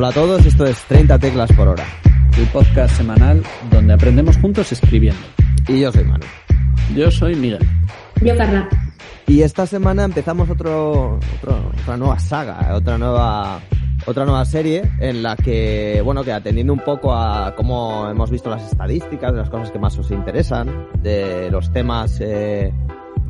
[0.00, 1.84] Hola a todos, esto es 30 teclas por hora.
[2.38, 5.20] El podcast semanal donde aprendemos juntos escribiendo.
[5.68, 6.24] Y yo soy Manu.
[6.96, 7.68] Yo soy Miguel.
[8.22, 8.66] Yo, Carla.
[9.26, 13.60] Y esta semana empezamos otro, otro- otra nueva saga, otra nueva,
[14.06, 18.48] otra nueva serie en la que, bueno, que atendiendo un poco a cómo hemos visto
[18.48, 22.72] las estadísticas, de las cosas que más os interesan, de los temas eh,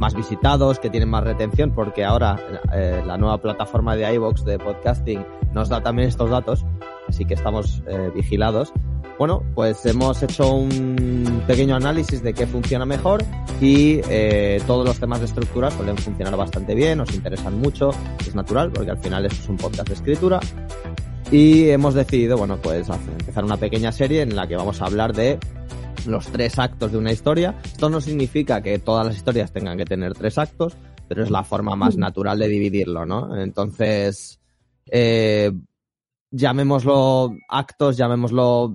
[0.01, 2.41] más visitados, que tienen más retención, porque ahora
[2.73, 6.65] eh, la nueva plataforma de iVoox de podcasting nos da también estos datos,
[7.07, 8.73] así que estamos eh, vigilados.
[9.19, 13.23] Bueno, pues hemos hecho un pequeño análisis de qué funciona mejor
[13.61, 17.91] y eh, todos los temas de estructura suelen funcionar bastante bien, nos interesan mucho,
[18.27, 20.41] es natural porque al final esto es un podcast de escritura
[21.31, 25.13] y hemos decidido, bueno, pues empezar una pequeña serie en la que vamos a hablar
[25.13, 25.39] de
[26.07, 27.57] los tres actos de una historia.
[27.65, 30.77] Esto no significa que todas las historias tengan que tener tres actos,
[31.09, 33.41] pero es la forma más natural de dividirlo, ¿no?
[33.41, 34.41] Entonces,
[34.87, 35.53] eh,
[36.31, 38.75] llamémoslo actos, llamémoslo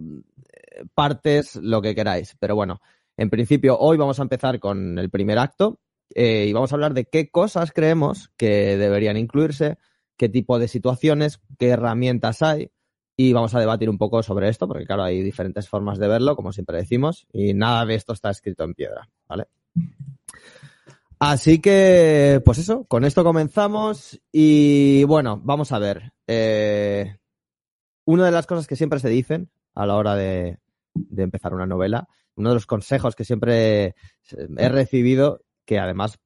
[0.52, 2.36] eh, partes, lo que queráis.
[2.40, 2.82] Pero bueno,
[3.18, 5.80] en principio hoy vamos a empezar con el primer acto
[6.14, 9.78] eh, y vamos a hablar de qué cosas creemos que deberían incluirse,
[10.18, 12.72] qué tipo de situaciones, qué herramientas hay
[13.18, 16.36] y vamos a debatir un poco sobre esto, porque claro, hay diferentes formas de verlo,
[16.36, 19.48] como siempre decimos, y nada de esto está escrito en piedra, ¿vale?
[21.20, 26.14] Así que, pues eso, con esto comenzamos y bueno, vamos a ver.
[26.28, 27.18] Eh,
[28.04, 30.60] una de las cosas que siempre se dicen a la hora de,
[30.94, 33.96] de empezar una novela, uno de los consejos que siempre
[34.58, 36.20] he recibido, que además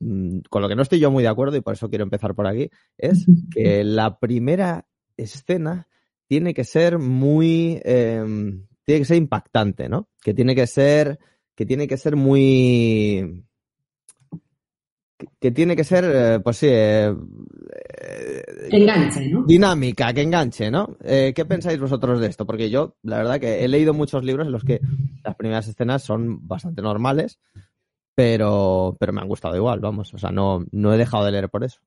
[0.00, 2.34] mm, con lo que no estoy yo muy de acuerdo y por eso quiero empezar
[2.34, 5.86] por aquí, es que la primera escena
[6.28, 8.22] tiene que ser muy, eh,
[8.84, 10.08] tiene que ser impactante, ¿no?
[10.22, 11.18] Que tiene que ser,
[11.54, 13.44] que tiene que ser muy,
[15.18, 19.44] que, que tiene que ser, eh, pues sí, eh, eh, Enganche, ¿no?
[19.44, 20.96] dinámica, que enganche, ¿no?
[21.02, 22.46] Eh, ¿Qué pensáis vosotros de esto?
[22.46, 24.80] Porque yo, la verdad que he leído muchos libros en los que
[25.24, 27.40] las primeras escenas son bastante normales,
[28.14, 30.12] pero, pero me han gustado igual, vamos.
[30.12, 31.80] O sea, no, no he dejado de leer por eso.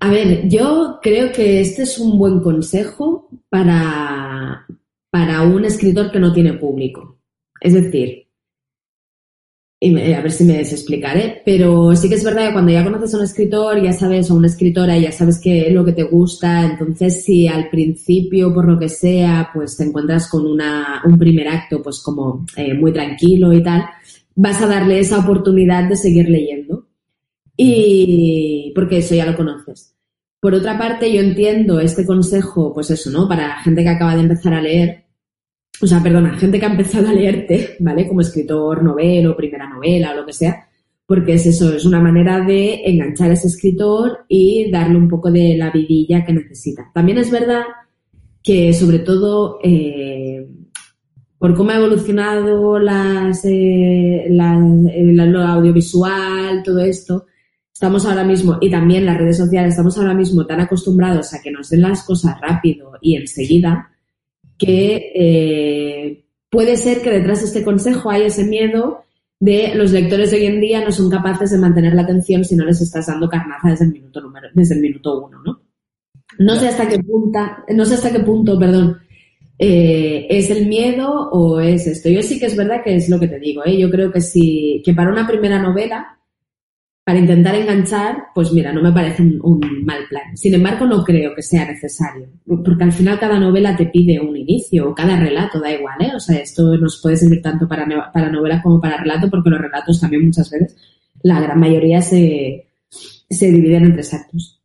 [0.00, 4.66] A ver, yo creo que este es un buen consejo para,
[5.10, 7.18] para un escritor que no tiene público.
[7.60, 8.26] Es decir,
[9.78, 13.12] y a ver si me desexplicaré, pero sí que es verdad que cuando ya conoces
[13.12, 16.04] a un escritor, ya sabes, o una escritora, ya sabes qué es lo que te
[16.04, 21.18] gusta, entonces si al principio, por lo que sea, pues te encuentras con una, un
[21.18, 23.84] primer acto, pues como eh, muy tranquilo y tal,
[24.34, 26.75] vas a darle esa oportunidad de seguir leyendo.
[27.56, 29.94] Y porque eso ya lo conoces.
[30.40, 33.26] Por otra parte, yo entiendo este consejo, pues eso, ¿no?
[33.28, 35.04] Para gente que acaba de empezar a leer,
[35.80, 38.06] o sea, perdona, gente que ha empezado a leerte, ¿vale?
[38.06, 40.68] Como escritor, novelo, primera novela o lo que sea,
[41.06, 45.30] porque es eso, es una manera de enganchar a ese escritor y darle un poco
[45.30, 46.90] de la vidilla que necesita.
[46.92, 47.62] También es verdad
[48.42, 50.46] que, sobre todo, eh,
[51.38, 57.26] por cómo ha evolucionado las, eh, las- eh, la- lo audiovisual, todo esto,
[57.76, 61.50] estamos ahora mismo, y también las redes sociales, estamos ahora mismo tan acostumbrados a que
[61.50, 63.90] nos den las cosas rápido y enseguida,
[64.56, 69.04] que eh, puede ser que detrás de este consejo hay ese miedo
[69.38, 72.56] de los lectores de hoy en día no son capaces de mantener la atención si
[72.56, 75.60] no les estás dando carnaza desde el minuto número, desde el minuto uno, ¿no?
[76.38, 79.02] No sé hasta qué punta, no sé hasta qué punto, perdón,
[79.58, 82.08] eh, es el miedo o es esto.
[82.08, 83.76] Yo sí que es verdad que es lo que te digo, ¿eh?
[83.76, 86.15] Yo creo que si, que para una primera novela,
[87.06, 90.36] para intentar enganchar, pues mira, no me parece un, un mal plan.
[90.36, 94.36] Sin embargo, no creo que sea necesario, porque al final cada novela te pide un
[94.36, 96.10] inicio, o cada relato, da igual, ¿eh?
[96.16, 99.60] O sea, esto nos puede servir tanto para, para novela como para relato, porque los
[99.60, 100.76] relatos también muchas veces,
[101.22, 102.66] la gran mayoría se,
[103.30, 104.60] se dividen en tres actos.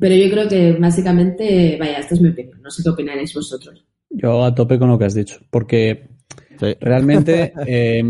[0.00, 3.84] Pero yo creo que básicamente, vaya, esta es mi opinión, no sé qué opinaréis vosotros.
[4.10, 6.08] Yo a tope con lo que has dicho, porque
[6.58, 6.74] Sí.
[6.80, 8.02] realmente eh,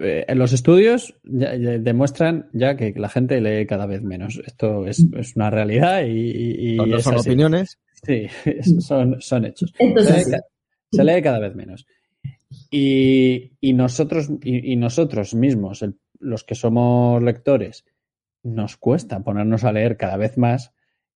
[0.00, 4.40] eh, los estudios ya- ya demuestran ya que la gente lee cada vez menos.
[4.46, 7.28] Esto es, es una realidad y, y- y No, no es son así.
[7.28, 7.78] opiniones.
[8.04, 8.26] Sí,
[8.80, 9.72] son, son hechos.
[9.78, 11.86] Se lee, se cada vez menos.
[12.70, 17.84] Y, y nosotros, y, y nosotros mismos, el- los que somos lectores,
[18.42, 20.72] nos cuesta ponernos a leer cada vez más.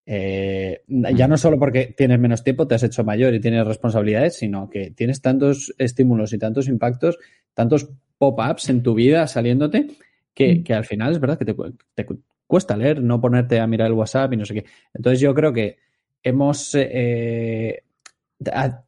[0.07, 4.37] eh, ya no solo porque tienes menos tiempo, te has hecho mayor y tienes responsabilidades,
[4.37, 7.19] sino que tienes tantos estímulos y tantos impactos,
[7.55, 7.89] tantos
[8.19, 9.89] pop-ups en tu vida saliéndote,
[10.35, 11.55] que, que al final es verdad que te,
[11.95, 14.65] te cu- cuesta leer, no ponerte a mirar el WhatsApp y no sé qué.
[14.93, 15.77] Entonces yo creo que
[16.23, 17.83] hemos eh,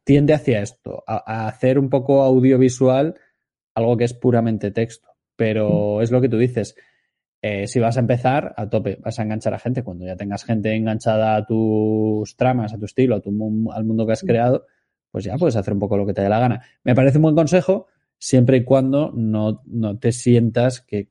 [0.03, 3.15] tiende hacia esto, a, a hacer un poco audiovisual
[3.75, 5.09] algo que es puramente texto.
[5.35, 6.75] Pero es lo que tú dices.
[7.41, 9.83] eh, si vas a empezar a tope, vas a enganchar a gente.
[9.83, 13.29] Cuando ya tengas gente enganchada a tus tramas, a tu estilo, a tu,
[13.73, 14.65] al mundo que has creado,
[15.11, 16.63] pues ya puedes hacer un poco lo que te dé la gana.
[16.83, 17.87] Me parece un buen consejo
[18.19, 21.09] siempre y cuando no, no te sientas que,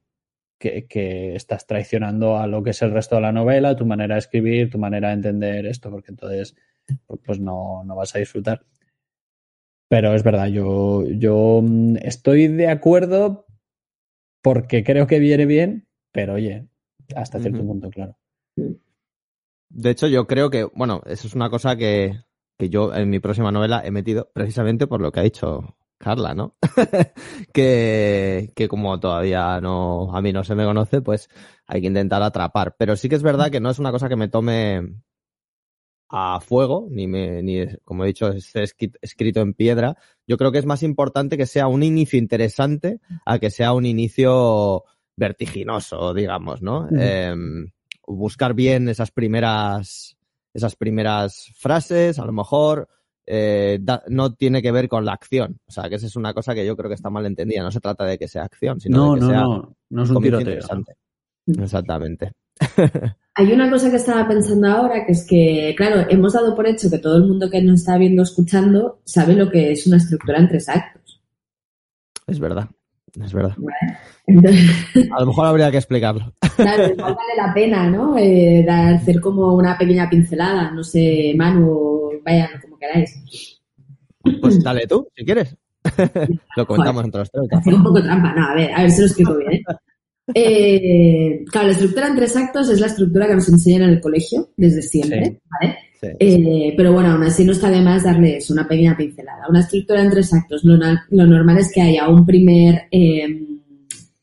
[0.59, 4.21] que, estás traicionando a lo que es el resto de la novela, tu manera de
[4.21, 6.55] escribir, tu manera de entender esto, porque entonces
[7.25, 8.65] pues no, no vas a disfrutar.
[9.89, 13.47] Pero es verdad, yo, yo mm, estoy de acuerdo
[14.43, 16.69] porque creo que viene bien, pero oye,
[17.15, 18.17] hasta cierto punto, claro.
[19.69, 22.21] De hecho, yo creo que, bueno, eso es una cosa que,
[22.59, 26.35] que yo en mi próxima novela he metido precisamente por lo que ha dicho Carla,
[26.35, 26.57] ¿no?
[27.53, 31.29] que, que como todavía no, a mí no se me conoce, pues
[31.67, 32.77] hay que intentar atrapar.
[32.79, 34.83] Pero sí que es verdad que no es una cosa que me tome
[36.09, 38.65] a fuego, ni, me, ni como he dicho, esté
[39.01, 39.97] escrito en piedra.
[40.27, 43.87] Yo creo que es más importante que sea un inicio interesante a que sea un
[43.87, 44.85] inicio
[45.17, 46.89] vertiginoso, digamos, ¿no?
[46.91, 47.73] Em,
[48.07, 50.17] buscar bien esas primeras,
[50.55, 52.89] esas primeras frases, a lo mejor,
[53.27, 55.59] eh, no tiene que ver con la acción.
[55.67, 57.63] O sea, que esa es una cosa que yo creo que está mal entendida.
[57.63, 60.23] No se trata de que sea acción, sino de que sea no, no es un
[60.23, 60.61] tiroteo.
[61.47, 62.33] Exactamente.
[63.35, 66.89] Hay una cosa que estaba pensando ahora, que es que, claro, hemos dado por hecho
[66.91, 70.39] que todo el mundo que nos está viendo, escuchando, sabe lo que es una estructura
[70.39, 71.23] en tres actos.
[72.27, 72.69] Es verdad,
[73.23, 73.55] es verdad.
[75.17, 76.33] A lo mejor habría que explicarlo.
[76.57, 78.17] Claro, igual vale la pena, ¿no?
[78.17, 81.96] Eh, hacer como una pequeña pincelada, no sé, Manu,
[82.27, 83.61] vaya, como queráis.
[84.41, 85.57] Pues dale tú, si quieres.
[86.57, 87.45] lo contamos entre los tres.
[87.67, 89.53] un poco trampa, no, a ver, a ver si lo explico bien.
[89.53, 89.65] ¿eh?
[90.35, 94.01] Eh, claro, la estructura en tres actos es la estructura que nos enseñan en el
[94.01, 95.77] colegio desde siempre, ¿vale?
[96.19, 99.49] Eh, pero bueno, aún así no está de más darles una pequeña pincelada.
[99.49, 100.77] Una estructura en tres actos, lo,
[101.11, 103.61] normal es que haya un primer em,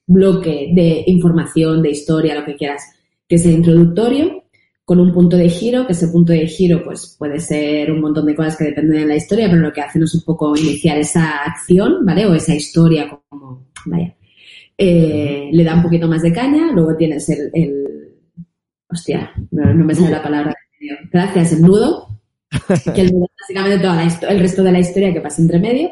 [0.05, 2.83] bloque de información, de historia, lo que quieras,
[3.27, 4.42] que sea introductorio,
[4.85, 8.25] con un punto de giro, que ese punto de giro pues puede ser un montón
[8.25, 10.97] de cosas que dependen de la historia, pero lo que hacen es un poco iniciar
[10.97, 12.25] esa acción, ¿vale?
[12.25, 14.15] O esa historia como, vaya,
[14.77, 17.85] eh, le da un poquito más de caña, luego tienes el, el
[18.89, 20.55] hostia, no, me sale la palabra,
[21.11, 22.07] gracias, el nudo,
[22.93, 25.91] que el nudo básicamente toda el resto de la historia que pasa entre medio,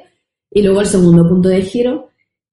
[0.51, 2.09] y luego el segundo punto de giro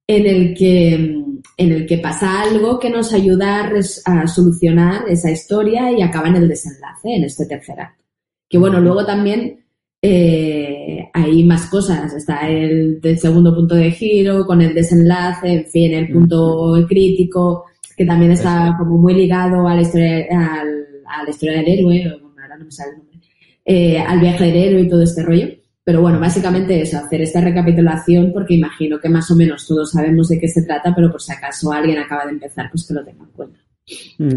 [0.07, 1.23] en el que,
[1.57, 3.69] en el que pasa algo que nos ayuda
[4.05, 8.03] a, solucionar esa historia y acaba en el desenlace, en este tercer acto.
[8.47, 9.65] Que bueno, luego también
[10.01, 12.13] eh, hay más cosas.
[12.13, 17.65] Está el, segundo punto de giro, con el desenlace, en fin, el punto crítico,
[17.95, 22.03] que también está como muy ligado a la historia, al, a la historia del héroe,
[22.41, 23.19] ahora no me sale el nombre,
[23.65, 25.58] eh, al viaje del héroe y todo este rollo.
[25.89, 30.27] Pero bueno, básicamente eso, hacer esta recapitulación porque imagino que más o menos todos sabemos
[30.27, 33.03] de qué se trata, pero por si acaso alguien acaba de empezar, pues que lo
[33.03, 33.59] tenga en cuenta.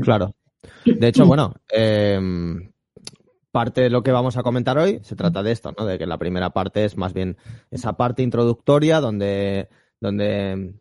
[0.00, 0.34] Claro.
[0.86, 2.18] De hecho, bueno, eh,
[3.50, 5.84] parte de lo que vamos a comentar hoy se trata de esto, ¿no?
[5.84, 7.36] De que la primera parte es más bien
[7.70, 9.68] esa parte introductoria donde,
[10.00, 10.72] donde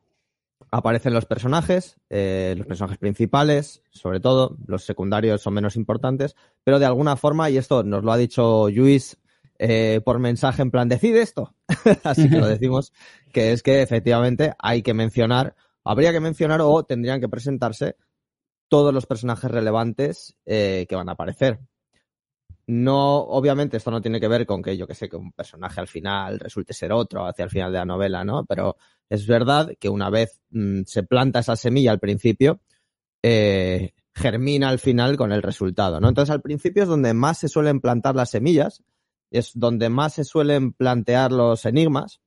[0.71, 6.79] aparecen los personajes, eh, los personajes principales, sobre todo, los secundarios son menos importantes, pero
[6.79, 9.17] de alguna forma, y esto nos lo ha dicho Luis
[9.63, 11.53] eh, por mensaje en plan, decide esto.
[12.03, 12.91] Así que lo decimos,
[13.31, 17.95] que es que efectivamente hay que mencionar, habría que mencionar o tendrían que presentarse
[18.69, 21.59] todos los personajes relevantes eh, que van a aparecer.
[22.65, 25.79] No, obviamente esto no tiene que ver con que yo que sé, que un personaje
[25.79, 28.45] al final resulte ser otro hacia el final de la novela, ¿no?
[28.45, 28.77] Pero
[29.09, 32.61] es verdad que una vez mm, se planta esa semilla al principio,
[33.21, 36.09] eh, germina al final con el resultado, ¿no?
[36.09, 38.81] Entonces al principio es donde más se suelen plantar las semillas,
[39.31, 42.21] es donde más se suelen plantear los enigmas,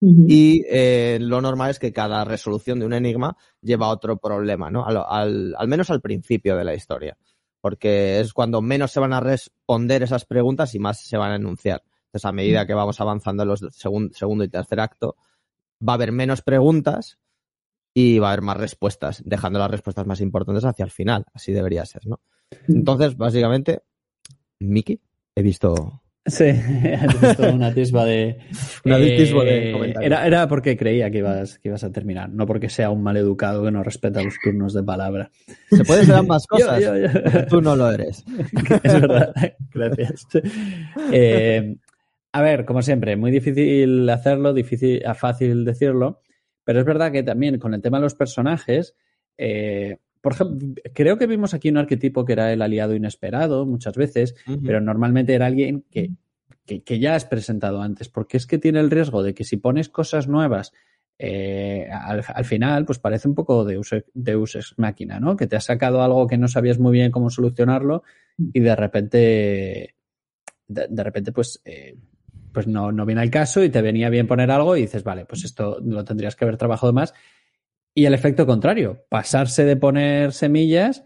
[0.00, 4.70] y eh, lo normal es que cada resolución de un enigma lleva a otro problema,
[4.70, 4.84] ¿no?
[4.86, 7.16] al, menos al principio de la historia
[7.64, 11.36] porque es cuando menos se van a responder esas preguntas y más se van a
[11.36, 11.82] enunciar.
[12.08, 15.16] Entonces, a medida que vamos avanzando en los segundo y tercer acto,
[15.80, 17.18] va a haber menos preguntas
[17.94, 21.24] y va a haber más respuestas, dejando las respuestas más importantes hacia el final.
[21.32, 22.20] Así debería ser, ¿no?
[22.68, 23.80] Entonces, básicamente,
[24.60, 25.00] Miki,
[25.34, 26.44] he visto Sí,
[27.52, 28.38] una tisba de.
[28.84, 32.46] una tisba de eh, era, era porque creía que ibas, que ibas a terminar, no
[32.46, 35.30] porque sea un maleducado que no respeta los turnos de palabra.
[35.70, 36.82] Se puede ser ambas cosas.
[37.48, 38.24] Tú no lo eres.
[38.82, 39.34] es verdad,
[39.74, 40.26] gracias.
[41.12, 41.76] Eh,
[42.32, 46.20] a ver, como siempre, muy difícil hacerlo, difícil, fácil decirlo,
[46.64, 48.94] pero es verdad que también con el tema de los personajes.
[49.36, 53.94] Eh, por ejemplo, creo que vimos aquí un arquetipo que era el aliado inesperado muchas
[53.94, 56.12] veces, pero normalmente era alguien que,
[56.64, 59.90] que, ya has presentado antes, porque es que tiene el riesgo de que si pones
[59.90, 60.72] cosas nuevas
[61.18, 63.78] eh, al, final, pues parece un poco de
[64.14, 65.36] Deus Ex Máquina, ¿no?
[65.36, 68.02] Que te ha sacado algo que no sabías muy bien cómo solucionarlo
[68.38, 69.94] y de repente,
[70.68, 71.98] de, repente, pues, eh,
[72.50, 75.26] pues no, no viene al caso y te venía bien poner algo y dices, vale,
[75.26, 77.12] pues esto lo tendrías que haber trabajado más.
[77.94, 81.04] Y el efecto contrario, pasarse de poner semillas,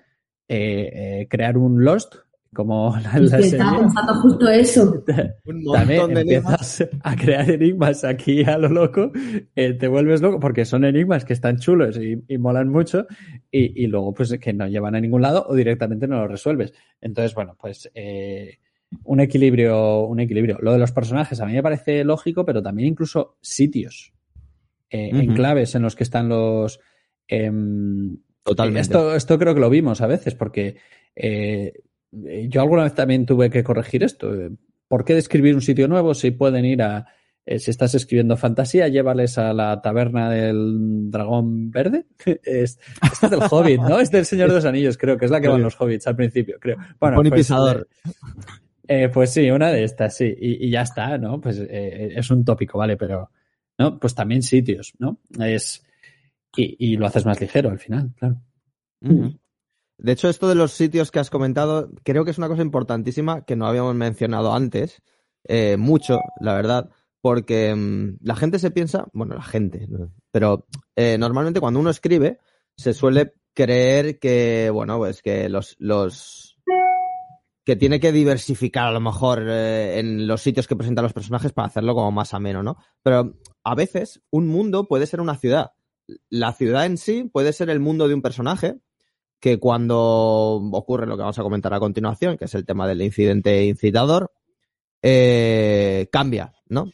[0.49, 2.14] eh, crear un Lost
[2.54, 5.04] como la, la estaba pensando justo eso.
[5.73, 9.12] También empiezas a crear enigmas aquí a lo loco,
[9.54, 13.07] eh, te vuelves loco porque son enigmas que están chulos y, molan mucho
[13.50, 16.73] y, y, luego pues que no llevan a ningún lado o directamente no lo resuelves.
[17.00, 18.59] Entonces, bueno, pues eh,
[19.04, 20.59] un equilibrio, un equilibrio.
[20.61, 24.12] Lo de los personajes a mí me parece lógico, pero también incluso sitios,
[24.90, 26.80] eh, enclaves en los que están los...
[27.26, 28.80] Em, Totalmente.
[28.80, 30.76] Esto, esto creo que lo vimos a veces porque
[31.14, 31.73] eh,
[32.12, 34.35] eh, yo alguna vez también tuve que corregir esto.
[34.35, 34.50] Eh,
[34.87, 37.07] ¿Por qué describir un sitio nuevo si pueden ir a,
[37.45, 42.07] eh, si estás escribiendo fantasía, llévales a la taberna del dragón verde?
[42.42, 44.00] es, esta es del Hobbit, ¿no?
[44.00, 46.16] Es del Señor de los Anillos, creo que es la que van los Hobbits al
[46.16, 46.78] principio, creo.
[46.99, 47.88] Bueno, pues, pisador.
[49.12, 50.35] pues sí, una de estas, sí.
[50.38, 51.40] Y, ya está, ¿no?
[51.40, 52.97] Pues es un tópico, ¿vale?
[52.97, 53.30] Pero,
[53.78, 53.99] ¿no?
[53.99, 55.20] Pues también sitios, ¿no?
[55.38, 55.85] Es,
[56.56, 58.40] y, lo haces más ligero al final, claro.
[59.00, 63.44] De hecho, esto de los sitios que has comentado, creo que es una cosa importantísima
[63.44, 65.02] que no habíamos mencionado antes,
[65.44, 69.88] eh, mucho, la verdad, porque mm, la gente se piensa, bueno, la gente,
[70.30, 72.38] pero eh, normalmente cuando uno escribe,
[72.76, 76.58] se suele creer que, bueno, pues que los, los
[77.64, 81.52] que tiene que diversificar a lo mejor eh, en los sitios que presentan los personajes
[81.52, 82.78] para hacerlo como más ameno, ¿no?
[83.02, 83.35] Pero
[83.69, 85.73] a veces un mundo puede ser una ciudad.
[86.31, 88.79] La ciudad en sí puede ser el mundo de un personaje
[89.41, 89.99] que cuando
[90.73, 94.33] ocurre lo que vamos a comentar a continuación, que es el tema del incidente incitador,
[95.03, 96.91] eh, cambia, ¿no?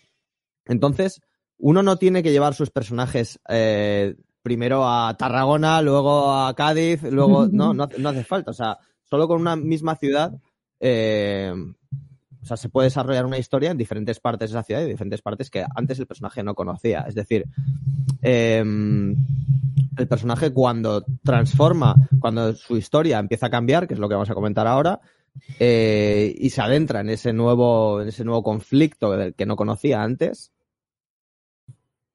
[0.66, 1.20] Entonces,
[1.58, 7.46] uno no tiene que llevar sus personajes eh, primero a Tarragona, luego a Cádiz, luego.
[7.52, 8.50] No, no, hace falta.
[8.50, 10.32] O sea, solo con una misma ciudad.
[10.80, 11.54] Eh,
[12.44, 15.22] o sea, se puede desarrollar una historia en diferentes partes de la ciudad y diferentes
[15.22, 17.06] partes que antes el personaje no conocía.
[17.08, 17.46] Es decir,
[18.20, 24.14] eh, el personaje cuando transforma, cuando su historia empieza a cambiar, que es lo que
[24.14, 25.00] vamos a comentar ahora,
[25.58, 30.52] eh, y se adentra en ese nuevo, en ese nuevo conflicto que no conocía antes,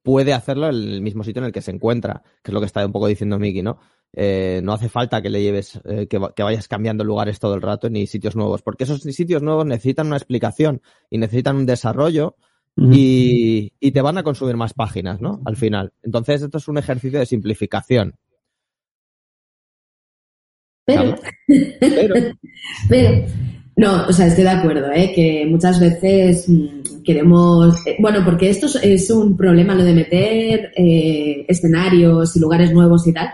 [0.04, 2.68] puede hacerlo en el mismo sitio en el que se encuentra, que es lo que
[2.68, 3.80] está un poco diciendo Miki, ¿no?
[4.14, 7.62] Eh, no hace falta que le lleves, eh, que, que, vayas cambiando lugares todo el
[7.62, 12.36] rato ni sitios nuevos, porque esos sitios nuevos necesitan una explicación y necesitan un desarrollo
[12.78, 15.42] y, te van a consumir más páginas, ¿no?
[15.46, 15.92] Al final.
[16.04, 18.16] Entonces, esto es un ejercicio de simplificación.
[20.86, 21.16] Pero,
[22.90, 23.26] pero,
[23.76, 25.12] no, o sea, estoy de acuerdo, ¿eh?
[25.14, 30.72] que muchas veces mm, queremos, eh, bueno, porque esto es un problema lo de meter
[30.76, 33.30] eh, escenarios y lugares nuevos y tal,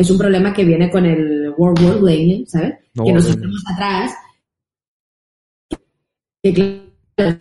[0.00, 2.74] es un problema que viene con el World War Building, ¿sabes?
[2.94, 4.12] que nos hacemos atrás,
[6.42, 6.54] que
[7.14, 7.36] claro,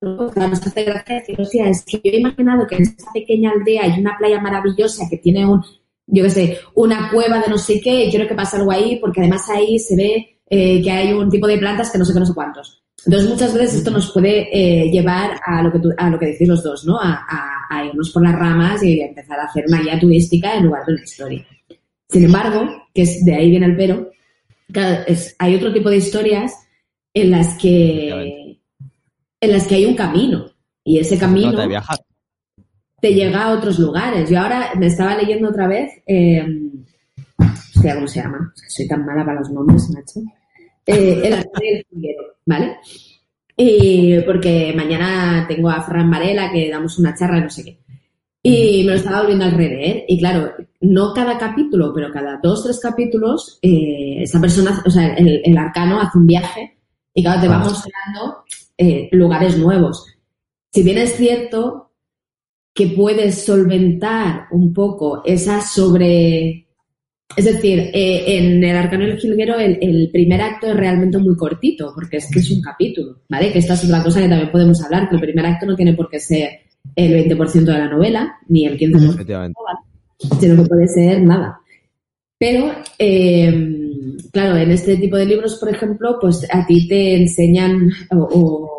[0.00, 3.50] nos hace gracia decir, o sea, es que yo he imaginado que en esta pequeña
[3.50, 5.62] aldea hay una playa maravillosa que tiene un,
[6.06, 8.96] yo qué sé, una cueva de no sé qué, y quiero que pase algo ahí,
[8.96, 12.14] porque además ahí se ve eh, que hay un tipo de plantas que no sé
[12.14, 12.82] qué, no sé cuántos.
[13.08, 16.46] Entonces, muchas veces esto nos puede eh, llevar a lo que a lo que decís
[16.46, 16.98] los dos, ¿no?
[17.00, 17.24] A,
[17.86, 21.02] irnos por las ramas y empezar a hacer una guía turística en lugar de una
[21.02, 21.46] historia.
[22.06, 24.10] Sin embargo, que es de ahí viene el pero,
[25.06, 26.52] es, hay otro tipo de historias
[27.14, 28.58] en las que
[29.40, 30.50] en las que hay un camino
[30.84, 31.66] y ese camino
[33.00, 34.28] te llega a otros lugares.
[34.28, 36.44] Yo ahora me estaba leyendo otra vez, eh,
[37.74, 38.52] hostia, ¿cómo se llama?
[38.68, 40.20] soy tan mala para los nombres, macho.
[40.84, 41.86] Eh, el del
[42.48, 42.78] ¿vale?
[43.56, 47.78] Y porque mañana tengo a Fran Varela que damos una charla, no sé qué.
[48.42, 50.04] Y me lo estaba volviendo a releer.
[50.08, 55.14] Y claro, no cada capítulo, pero cada dos, tres capítulos, eh, esa persona, o sea,
[55.14, 56.78] el, el, arcano hace un viaje
[57.12, 58.44] y claro, te va mostrando
[58.78, 60.06] eh, lugares nuevos.
[60.72, 61.90] Si bien es cierto
[62.72, 66.67] que puedes solventar un poco esa sobre...
[67.36, 71.36] Es decir, eh, en el Arcano del Jilguero el, el, primer acto es realmente muy
[71.36, 73.52] cortito, porque es que es un capítulo, ¿vale?
[73.52, 75.94] Que esta es otra cosa que también podemos hablar, que el primer acto no tiene
[75.94, 76.50] por qué ser
[76.96, 79.52] el 20% de la novela, ni el 15%,
[80.40, 81.60] sino que puede ser nada.
[82.38, 83.52] Pero, eh,
[84.32, 88.74] claro, en este tipo de libros, por ejemplo, pues a ti te enseñan o,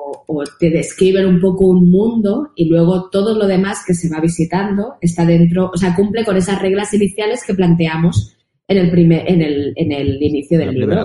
[0.59, 4.93] te describen un poco un mundo y luego todo lo demás que se va visitando
[5.01, 8.37] está dentro, o sea, cumple con esas reglas iniciales que planteamos
[8.69, 11.03] en el primer, en el, en el inicio del libro.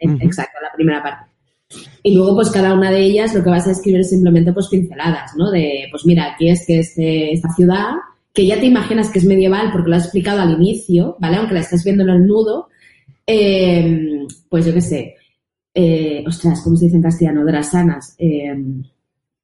[0.00, 1.30] Exacto, la primera parte.
[2.02, 4.68] Y luego, pues cada una de ellas lo que vas a escribir es simplemente pues
[4.68, 5.50] pinceladas, ¿no?
[5.50, 7.92] De, pues mira, aquí es que es esta ciudad,
[8.32, 11.36] que ya te imaginas que es medieval porque lo has explicado al inicio, ¿vale?
[11.36, 12.68] Aunque la estés viendo en el nudo,
[13.26, 15.14] eh, pues yo qué sé,
[15.74, 17.44] eh, ostras, ¿cómo se dice en castellano?
[17.44, 18.14] Drasanas.
[18.18, 18.54] Eh,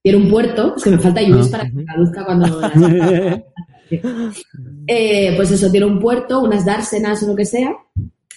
[0.02, 2.46] tiene un puerto, es que me falta Luis ah, para que traduzca cuando...
[4.86, 7.74] eh, pues eso, tiene un puerto, unas dársenas o lo que sea,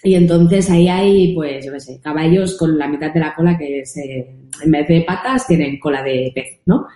[0.03, 3.57] y entonces ahí hay, pues, yo qué sé, caballos con la mitad de la cola
[3.57, 3.83] que
[4.63, 6.87] en vez de patas, tienen cola de pez, ¿no?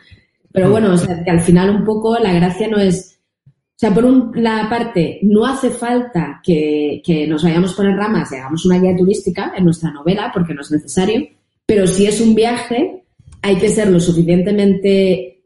[0.52, 3.20] Pero bueno, o sea, que al final un poco la gracia no es...
[3.46, 8.32] O sea, por un, la parte, no hace falta que, que nos vayamos por ramas
[8.32, 11.28] y hagamos una guía turística en nuestra novela, porque no es necesario,
[11.66, 13.04] pero si es un viaje,
[13.42, 15.37] hay que ser lo suficientemente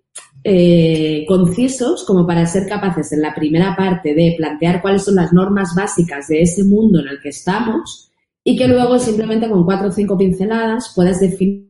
[0.43, 5.31] eh, concisos como para ser capaces en la primera parte de plantear cuáles son las
[5.31, 8.11] normas básicas de ese mundo en el que estamos
[8.43, 11.69] y que luego simplemente con cuatro o cinco pinceladas puedas definir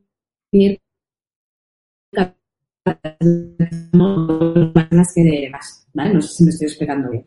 [2.11, 2.33] las
[5.13, 6.13] que vas, ¿vale?
[6.13, 7.25] No sé si me estoy explicando bien.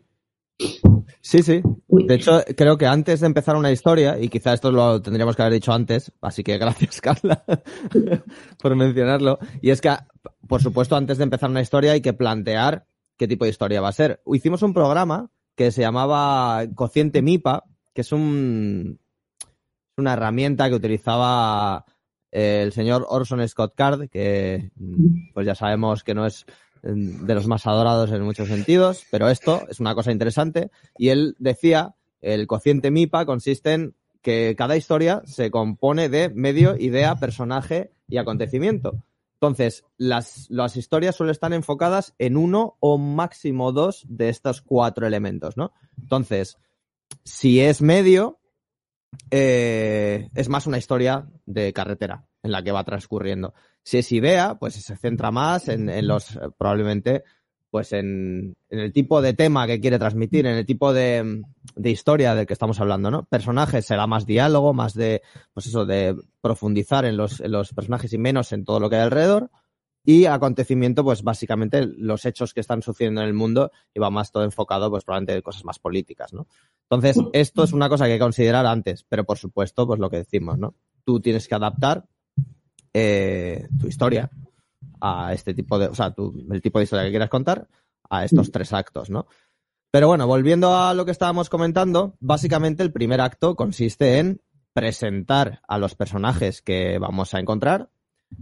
[1.21, 1.61] Sí, sí.
[1.87, 5.41] De hecho, creo que antes de empezar una historia, y quizá esto lo tendríamos que
[5.41, 7.43] haber dicho antes, así que gracias, Carla,
[8.61, 9.89] por mencionarlo, y es que,
[10.47, 12.85] por supuesto, antes de empezar una historia hay que plantear
[13.17, 14.21] qué tipo de historia va a ser.
[14.27, 18.99] Hicimos un programa que se llamaba Cociente MIPA, que es un,
[19.97, 21.85] una herramienta que utilizaba
[22.31, 24.71] el señor Orson Scott Card, que
[25.33, 26.45] pues ya sabemos que no es
[26.85, 30.69] de los más adorados en muchos sentidos, pero esto es una cosa interesante.
[30.97, 36.75] Y él decía, el cociente MIPA consiste en que cada historia se compone de medio,
[36.77, 39.03] idea, personaje y acontecimiento.
[39.35, 45.05] Entonces, las, las historias suelen estar enfocadas en uno o máximo dos de estos cuatro
[45.05, 45.73] elementos, ¿no?
[46.01, 46.57] Entonces,
[47.23, 48.39] si es medio,
[49.31, 53.53] eh, es más una historia de carretera en la que va transcurriendo.
[53.85, 57.23] Si es idea, pues se centra más en, los, probablemente,
[57.69, 61.43] pues en, el tipo de tema que quiere transmitir, en el tipo de,
[61.83, 63.25] historia del que estamos hablando, ¿no?
[63.25, 65.21] Personajes será más diálogo, más de,
[65.53, 67.43] pues eso, de profundizar en los,
[67.75, 69.51] personajes y menos en todo lo que hay alrededor.
[70.03, 74.31] Y acontecimiento, pues básicamente los hechos que están sucediendo en el mundo y va más
[74.31, 76.47] todo enfocado, pues probablemente en cosas más políticas, ¿no?
[76.89, 80.09] Entonces, esto es una cosa que hay que considerar antes, pero por supuesto, pues lo
[80.09, 80.73] que decimos, ¿no?
[81.03, 82.07] Tú tienes que adaptar
[82.97, 84.31] eh, tu historia
[85.01, 86.15] a este tipo de, o sea,
[86.49, 87.67] el tipo de historia que quieras contar
[88.09, 89.27] a estos tres actos, ¿no?
[89.91, 95.61] Pero bueno, volviendo a lo que estábamos comentando, básicamente el primer acto consiste en presentar
[95.67, 97.89] a los personajes que vamos a encontrar,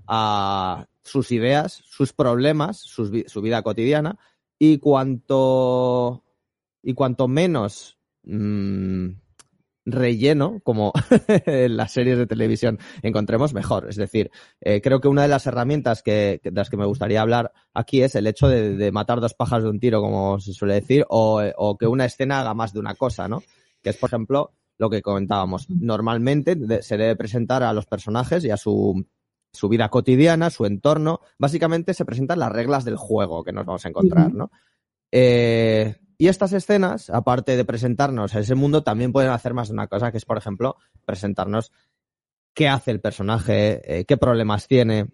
[0.08, 4.20] a sus ideas, sus problemas, su vida cotidiana,
[4.60, 6.24] y cuanto,
[6.84, 9.08] y cuanto menos mm,
[9.86, 10.94] relleno, como
[11.28, 13.90] en las series de televisión encontremos, mejor.
[13.90, 17.22] Es decir, eh, creo que una de las herramientas que, de las que me gustaría
[17.22, 20.76] hablar aquí es el hecho de, matar dos pájaros de un tiro, como se suele
[20.76, 23.44] decir, o, que una escena haga más de una cosa, ¿no?
[23.82, 25.70] Que es, por ejemplo, lo que comentábamos.
[25.70, 29.06] Normalmente se debe presentar a los personajes y a su,
[29.52, 31.20] su vida cotidiana, su entorno.
[31.38, 34.52] Básicamente se presentan las reglas del juego que nos vamos a encontrar, ¿no?
[35.12, 39.74] Eh, y estas escenas, aparte de presentarnos a ese mundo, también pueden hacer más de
[39.74, 41.74] una cosa, que es, por ejemplo, presentarnos
[42.54, 45.08] qué hace el personaje, eh, qué problemas tiene,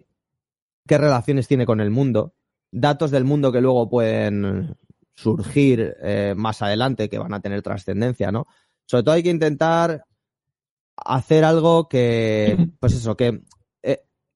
[0.86, 2.36] qué relaciones tiene con el mundo,
[2.70, 4.76] datos del mundo que luego pueden
[5.16, 8.46] surgir eh, más adelante, que van a tener trascendencia, ¿no?
[8.86, 10.04] Sobre todo hay que intentar
[10.94, 13.42] hacer algo que, pues eso, que,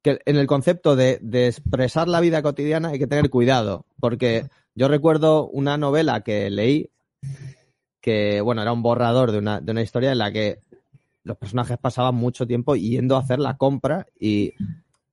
[0.04, 4.48] que en el concepto de, de expresar la vida cotidiana hay que tener cuidado, porque
[4.74, 6.90] yo recuerdo una novela que leí
[8.02, 10.60] que, bueno, era un borrador de una, de una historia en la que
[11.22, 14.52] los personajes pasaban mucho tiempo yendo a hacer la compra y,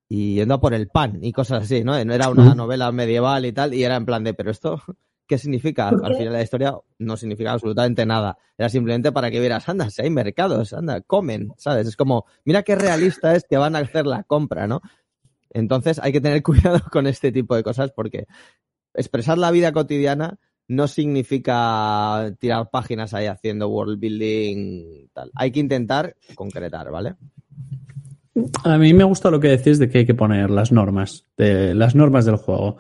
[0.10, 2.04] yendo a por el pan y cosas así, ¿no?
[2.04, 4.84] No era una novela medieval y tal, y era en plan de, pero esto,
[5.32, 5.88] ¿qué significa?
[5.88, 8.38] Al final la historia no significa absolutamente nada.
[8.58, 11.88] Era simplemente para que vieras, anda, si hay mercados, anda, comen, ¿sabes?
[11.88, 14.82] Es como, mira qué realista es que van a hacer la compra, ¿no?
[15.50, 18.26] Entonces hay que tener cuidado con este tipo de cosas porque
[18.94, 25.32] expresar la vida cotidiana no significa tirar páginas ahí haciendo world building tal.
[25.34, 27.16] Hay que intentar concretar, ¿vale?
[28.66, 31.74] A mí me gusta lo que decís de que hay que poner las normas, de,
[31.74, 32.76] las normas del juego.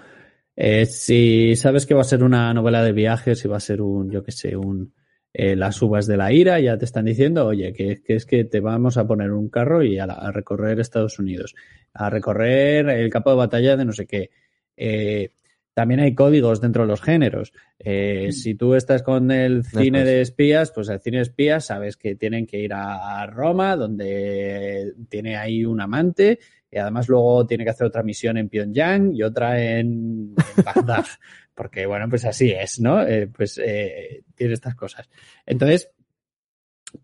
[0.55, 3.81] Eh, si sabes que va a ser una novela de viajes, y va a ser
[3.81, 4.93] un, yo qué sé, un
[5.33, 8.59] eh, las uvas de la ira, ya te están diciendo, oye, que, es que te
[8.59, 11.55] vamos a poner un carro y a, recorrer Estados Unidos,
[11.93, 14.29] a recorrer el campo de batalla de no sé qué.
[14.75, 15.29] Eh,
[15.73, 17.53] también hay códigos dentro de los géneros.
[17.79, 20.05] Eh, si tú estás con el cine Después.
[20.05, 24.93] de espías, pues el cine de espías sabes que tienen que ir a Roma, donde
[25.07, 26.39] tiene ahí un amante,
[26.71, 31.05] y además luego tiene que hacer otra misión en Pyongyang y otra en, en Bagdad.
[31.53, 33.05] Porque, bueno, pues así es, ¿no?
[33.05, 35.09] Eh, pues eh, tiene estas cosas.
[35.45, 35.91] Entonces,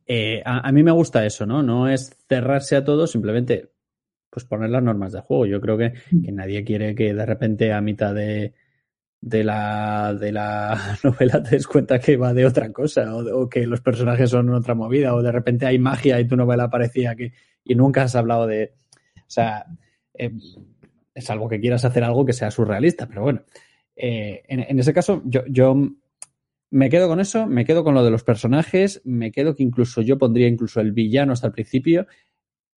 [0.05, 1.61] eh, a, a mí me gusta eso, ¿no?
[1.61, 3.69] No es cerrarse a todo, simplemente
[4.29, 5.45] pues poner las normas de juego.
[5.45, 8.53] Yo creo que, que nadie quiere que de repente a mitad de,
[9.21, 13.65] de, la, de la novela te des cuenta que va de otra cosa o que
[13.65, 17.33] los personajes son otra movida o de repente hay magia y tu novela parecía que
[17.63, 18.73] y nunca has hablado de...
[19.27, 19.65] O sea,
[20.13, 20.31] eh,
[21.15, 23.41] salvo que quieras hacer algo que sea surrealista, pero bueno.
[23.95, 25.75] eh, en, en ese caso, yo, yo
[26.69, 30.01] me quedo con eso, me quedo con lo de los personajes, me quedo que incluso
[30.01, 32.07] yo pondría incluso el villano hasta el principio.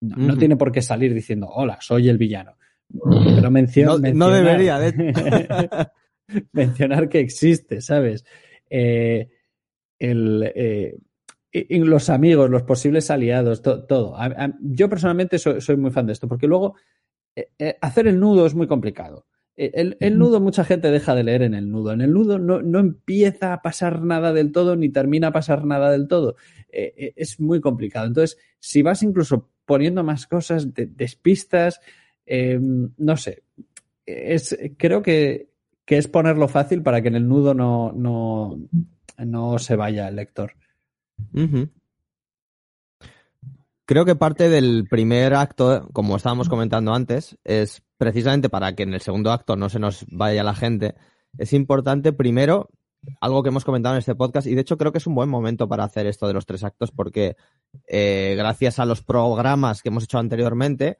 [0.01, 2.57] No, tiene por qué salir diciendo, hola, soy el villano.
[3.35, 5.91] Pero mencio- No- no debería, de
[6.53, 8.25] mencionar que existe, ¿sabes?
[8.69, 9.29] Eh,
[9.99, 10.97] el, eh,
[11.51, 14.15] y- y los amigos, los posibles aliados, to- todo.
[14.17, 16.75] A- a- yo personalmente soy, soy muy fan de esto, porque luego
[17.35, 19.25] eh, eh, hacer el nudo es muy complicado.
[19.55, 21.91] Eh, El, el nudo mucha gente deja de leer en el nudo.
[21.93, 25.65] En el nudo no, no empieza a pasar nada del todo ni termina a pasar
[25.65, 26.35] nada del todo.
[26.71, 28.05] Eh, es muy complicado.
[28.07, 31.79] Entonces, si vas incluso poniendo más cosas, de- despistas,
[32.25, 33.43] eh, no sé,
[34.05, 35.49] es, creo que,
[35.85, 38.59] que es ponerlo fácil para que en el nudo no, no,
[39.17, 40.53] no se vaya el lector.
[43.85, 48.93] Creo que parte del primer acto, como estábamos comentando antes, es precisamente para que en
[48.93, 50.95] el segundo acto no se nos vaya la gente.
[51.37, 52.69] Es importante primero
[53.19, 55.27] algo que hemos comentado en este podcast y de hecho creo que es un buen
[55.27, 57.35] momento para hacer esto de los tres actos porque
[57.87, 60.97] eh, gracias a los programas que hemos hecho anteriormente,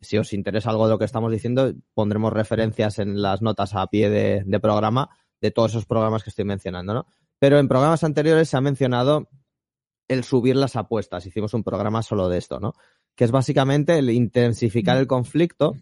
[0.00, 3.86] si os interesa algo de lo que estamos diciendo, pondremos referencias en las notas a
[3.86, 5.08] pie de, de programa
[5.40, 7.06] de todos esos programas que estoy mencionando, ¿no?
[7.38, 9.28] Pero en programas anteriores se ha mencionado
[10.08, 11.26] el subir las apuestas.
[11.26, 12.74] Hicimos un programa solo de esto, ¿no?
[13.14, 15.76] Que es básicamente el intensificar el conflicto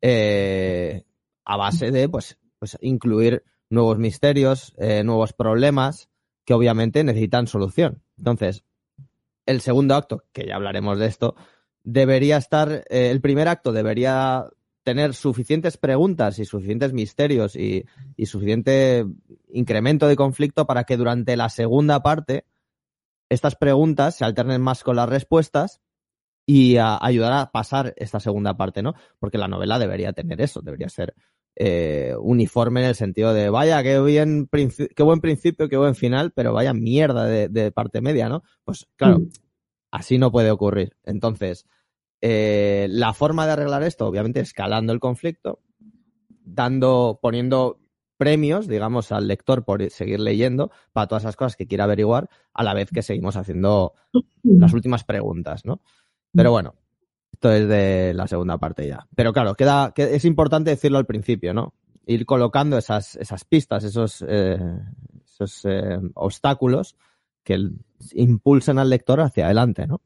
[0.00, 1.04] eh,
[1.44, 6.08] a base de, pues, pues incluir nuevos misterios, eh, nuevos problemas
[6.44, 8.02] que obviamente necesitan solución.
[8.18, 8.64] Entonces,
[9.46, 11.34] el segundo acto, que ya hablaremos de esto,
[11.82, 14.46] debería estar, eh, el primer acto debería
[14.82, 17.84] tener suficientes preguntas y suficientes misterios y,
[18.16, 19.06] y suficiente
[19.52, 22.44] incremento de conflicto para que durante la segunda parte
[23.30, 25.80] estas preguntas se alternen más con las respuestas
[26.46, 28.94] y a ayudar a pasar esta segunda parte, ¿no?
[29.18, 31.14] Porque la novela debería tener eso, debería ser
[31.56, 36.32] eh, uniforme en el sentido de, vaya, qué, bien qué buen principio, qué buen final,
[36.32, 38.42] pero vaya mierda de, de parte media, ¿no?
[38.64, 39.28] Pues claro, Mm.
[39.92, 40.96] así no puede ocurrir.
[41.04, 41.66] Entonces,
[42.20, 45.60] eh, la forma de arreglar esto, obviamente, escalando el conflicto,
[46.44, 47.78] dando, poniendo
[48.20, 52.62] premios, digamos, al lector por seguir leyendo para todas esas cosas que quiera averiguar, a
[52.62, 53.94] la vez que seguimos haciendo
[54.42, 55.80] las últimas preguntas, ¿no?
[56.30, 56.74] Pero bueno,
[57.32, 59.08] esto es de la segunda parte ya.
[59.16, 61.72] Pero claro, queda, que es importante decirlo al principio, ¿no?
[62.04, 64.58] Ir colocando esas, esas pistas, esos, eh,
[65.24, 66.96] esos eh, obstáculos
[67.42, 67.70] que
[68.12, 70.02] impulsen al lector hacia adelante, ¿no?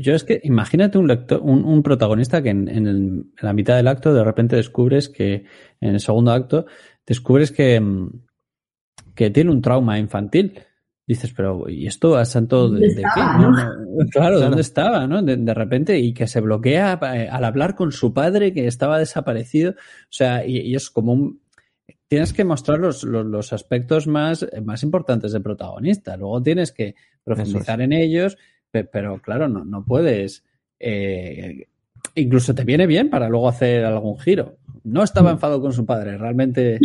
[0.00, 3.52] Yo es que imagínate un lector, un, un protagonista que en, en el- en la
[3.52, 5.44] mitad del acto de repente descubres que,
[5.80, 6.66] en el segundo acto,
[7.06, 8.10] descubres que, mm,
[9.14, 10.58] que tiene un trauma infantil.
[11.06, 13.20] Dices, pero ¿y esto a santo de, ¿Dónde de qué?
[13.40, 13.50] No,
[14.10, 15.06] claro, ¿dónde estaba?
[15.06, 15.22] ¿no?
[15.22, 18.98] De, de repente, y que se bloquea eh, al hablar con su padre que estaba
[18.98, 19.70] desaparecido.
[19.70, 21.40] O sea, y, y es como un.
[22.08, 26.16] Tienes que mostrar los, los, los aspectos más, más importantes del protagonista.
[26.18, 28.36] Luego tienes que profundizar en ellos,
[28.70, 30.44] pero claro, no, no puedes.
[30.78, 31.66] eh,
[32.14, 34.58] incluso te viene bien para luego hacer algún giro.
[34.84, 36.78] No estaba enfadado con su padre, realmente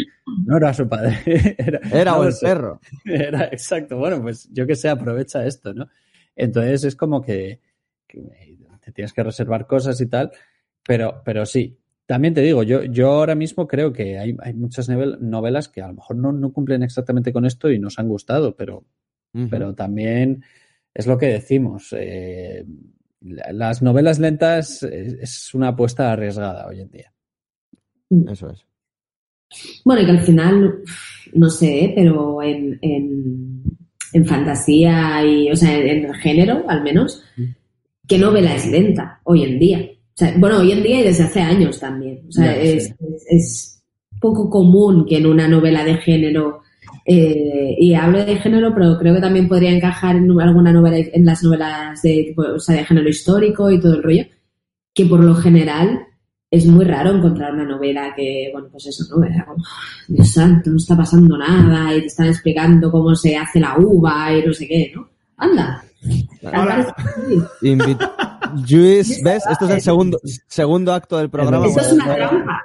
[0.46, 1.17] no era su padre.
[1.58, 2.80] Era, Era no el perro.
[3.06, 3.98] Era, exacto.
[3.98, 5.88] Bueno, pues yo que sé, aprovecha esto, ¿no?
[6.36, 7.60] Entonces es como que,
[8.08, 8.22] que
[8.82, 10.32] te tienes que reservar cosas y tal,
[10.86, 11.78] pero, pero sí.
[12.06, 15.82] También te digo, yo, yo ahora mismo creo que hay, hay muchas novel- novelas que
[15.82, 18.84] a lo mejor no, no cumplen exactamente con esto y nos han gustado, pero,
[19.50, 20.43] pero también
[20.93, 21.93] es lo que decimos.
[21.97, 22.65] eh,
[23.21, 27.13] la- las novelas lentas es, es una apuesta arriesgada hoy en día.
[28.32, 28.65] Eso es.
[29.86, 30.79] Bueno, y que al final,
[31.34, 31.93] no sé, ¿eh?
[31.95, 33.63] pero en, en,
[34.13, 37.23] en fantasía y, o sea, en el género, al menos,
[38.08, 39.79] ¿qué novela es lenta hoy en día?
[39.79, 42.25] O sea, bueno, hoy en día y desde hace años también.
[42.27, 42.93] O sea, Ya, es, sí.
[42.99, 43.84] es, es
[44.19, 46.62] poco común que en una novela de género,
[47.05, 51.25] eh, y hablo de género, pero creo que también podría encajar en alguna novela, en
[51.25, 54.23] las novelas de, tipo, o sea, de género histórico y todo el rollo,
[54.93, 55.99] que por lo general
[56.49, 59.25] es muy raro encontrar una novela que, bueno, pues eso, ¿no?
[59.25, 59.63] Era como,
[60.07, 64.31] Dios santo, no está pasando nada y te están explicando cómo se hace la uva
[64.37, 65.09] y no sé qué, ¿no?
[65.37, 65.83] Anda.
[67.61, 68.11] Invit-
[68.69, 69.43] Luis, ¿ves?
[69.49, 71.65] Esto es el segundo, segundo acto del programa.
[71.65, 72.61] Esto es una trampa.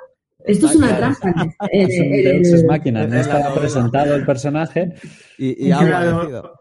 [0.49, 1.33] Esto es una trampa.
[1.73, 3.61] Es un eh, Deus eh, Ex Machina, no es la estaba novela.
[3.61, 4.95] presentado el personaje.
[5.39, 6.55] Y, y ha Claro.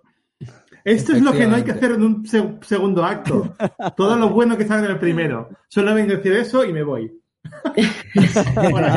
[0.83, 3.55] Esto es lo que no hay que hacer en un se- segundo acto.
[3.97, 5.49] Todo lo bueno que sale en el primero.
[5.67, 7.11] Solo vengo a decir eso y me voy.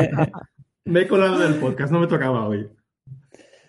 [0.85, 2.67] Me he colado del podcast, no me tocaba hoy.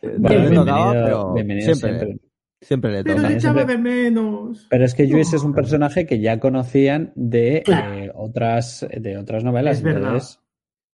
[0.02, 2.20] Eh, Bueno, tocaba, bienvenido- pero bienvenido siempre, siempre.
[2.60, 3.32] siempre le Pero toca.
[3.32, 4.66] echaba siempre- de menos.
[4.70, 7.94] Pero es que Lluís es un personaje que ya conocían de Claro.
[7.94, 9.76] eh, otras de otras novelas.
[9.78, 10.02] Es verdad.
[10.14, 10.40] entonces,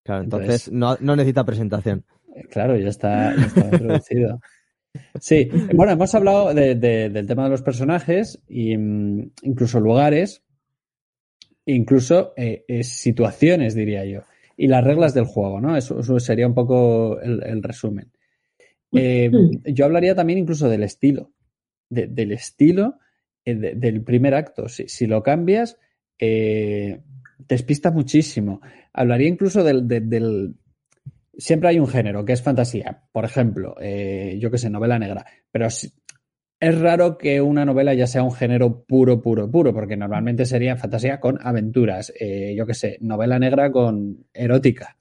[0.06, 2.04] Claro, entonces Entonces- no, no necesita presentación.
[2.34, 4.40] eh, claro, ya está, ya está introducido.
[5.20, 10.42] Sí, bueno, hemos hablado de- de- del tema de los personajes y mm, incluso lugares,
[11.66, 14.22] incluso eh, eh, situaciones, diría yo,
[14.56, 15.76] y las reglas del juego, ¿no?
[15.76, 18.10] Eso, eso sería un poco el, el resumen.
[18.92, 19.30] Eh,
[19.64, 21.32] yo hablaría también incluso del estilo,
[21.90, 22.94] de- del estilo
[23.44, 24.68] eh, de- del primer acto.
[24.68, 25.78] Si, si lo cambias,
[26.18, 27.00] eh,
[27.38, 28.60] despista muchísimo.
[28.92, 30.54] Hablaría incluso del, de- del...
[31.38, 33.02] Siempre hay un género que es fantasía.
[33.12, 35.24] Por ejemplo, eh, yo qué sé, novela negra.
[35.50, 35.92] Pero si-
[36.58, 40.76] es raro que una novela ya sea un género puro, puro, puro, porque normalmente sería
[40.76, 42.10] fantasía con aventuras.
[42.18, 44.96] Eh, yo qué sé, novela negra con erótica.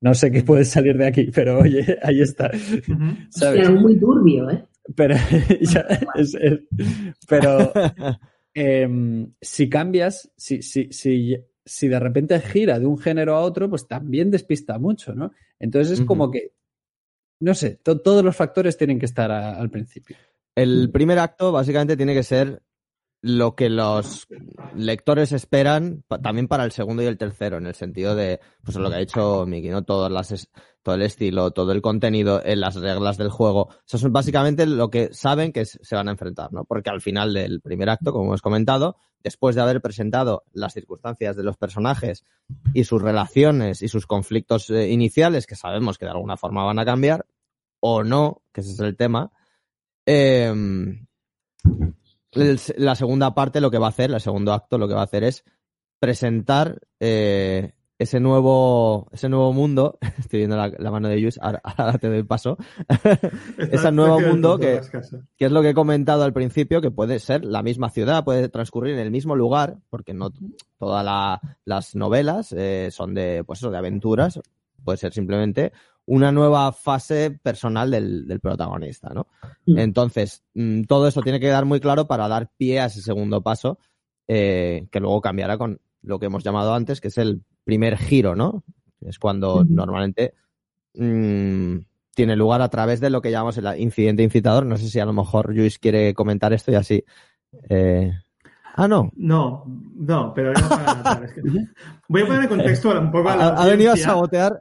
[0.00, 2.50] No sé qué puede salir de aquí, pero oye, ahí está.
[3.28, 4.64] Hostia, algo muy turbio, ¿eh?
[4.96, 5.14] Pero,
[5.60, 6.60] ya, es- es-
[7.28, 7.72] pero
[8.54, 13.68] em, si cambias, si, si, si, si de repente gira de un género a otro,
[13.70, 15.32] pues también despista mucho, ¿no?
[15.58, 16.52] Entonces es como que,
[17.40, 20.16] no sé, to- todos los factores tienen que estar a- al principio.
[20.54, 22.62] El primer acto básicamente tiene que ser
[23.26, 24.28] lo que los
[24.74, 28.90] lectores esperan también para el segundo y el tercero, en el sentido de, pues lo
[28.90, 29.82] que ha dicho Miki, ¿no?
[29.82, 33.70] Todo el estilo, todo el contenido, en las reglas del juego.
[33.86, 36.66] Eso es básicamente lo que saben que se van a enfrentar, ¿no?
[36.66, 41.34] Porque al final del primer acto, como hemos comentado, después de haber presentado las circunstancias
[41.34, 42.26] de los personajes
[42.74, 46.78] y sus relaciones y sus conflictos eh, iniciales, que sabemos que de alguna forma van
[46.78, 47.24] a cambiar,
[47.80, 49.32] o no, que ese es el tema,
[50.04, 51.06] em,
[52.36, 55.00] el- la segunda parte lo que va a hacer, el segundo acto lo que va
[55.00, 55.44] a hacer es
[55.98, 59.98] presentar eh, ese nuevo ese nuevo mundo.
[60.18, 62.56] Estoy viendo la, la mano de Luis, ahora, ahora te doy paso.
[63.58, 64.80] Ese nuevo mundo que-
[65.36, 68.48] que es lo que he comentado al principio, que puede ser la misma ciudad, puede
[68.48, 70.30] transcurrir en el mismo lugar, porque no
[70.78, 74.40] todas la- las novelas eh, son de, pues eso, de aventuras,
[74.84, 75.72] puede ser simplemente
[76.06, 79.26] una nueva fase personal del, del protagonista, ¿no?
[79.66, 79.78] Mm.
[79.78, 83.42] Entonces, mm, todo eso tiene que quedar muy claro para dar pie a ese segundo
[83.42, 83.78] paso,
[84.28, 88.36] eh, que luego cambiará con lo que hemos llamado antes, que es el primer giro,
[88.36, 88.64] ¿no?
[89.00, 90.34] Es cuando normalmente
[90.94, 91.78] mm,
[92.14, 94.66] tiene lugar a través de lo que llamamos el incidente incitador.
[94.66, 97.04] No sé si a lo mejor Luis quiere comentar esto y así.
[97.68, 98.12] eh,
[98.76, 99.12] Ah, no.
[99.16, 99.64] No,
[99.96, 101.42] no, pero era para- para- es que-
[102.08, 104.60] voy a poner en contexto un poco a la Ha, ha venido a sabotear.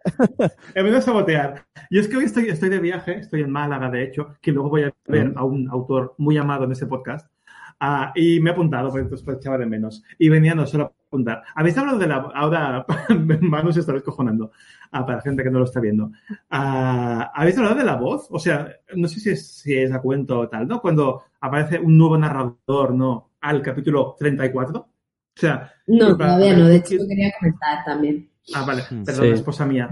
[0.76, 1.66] He venido a sabotear.
[1.90, 4.70] Y es que hoy estoy, estoy de viaje, estoy en Málaga, de hecho, que luego
[4.70, 7.28] voy a ver a un autor muy amado en este podcast.
[7.80, 10.04] Ah, y me he apuntado, porque entonces echaba de menos.
[10.18, 11.44] Y venía no solo a apuntar.
[11.56, 12.16] Habéis hablado de la.
[12.34, 12.86] Ahora,
[13.42, 14.52] Manu se está descojonando.
[14.92, 16.12] Ah, para gente que no lo está viendo.
[16.50, 18.28] Ah, ¿Habéis hablado de la voz?
[18.30, 20.80] O sea, no sé si es, si es a cuento o tal, ¿no?
[20.82, 23.32] Cuando aparece un nuevo narrador, ¿no?
[23.44, 24.80] Al capítulo 34.
[24.80, 24.88] O
[25.36, 26.68] sea, No, para- todavía no.
[26.68, 28.30] De hecho, quería comentar también.
[28.54, 29.32] Ah, vale, perdón, Sí.
[29.32, 29.90] esposa mía.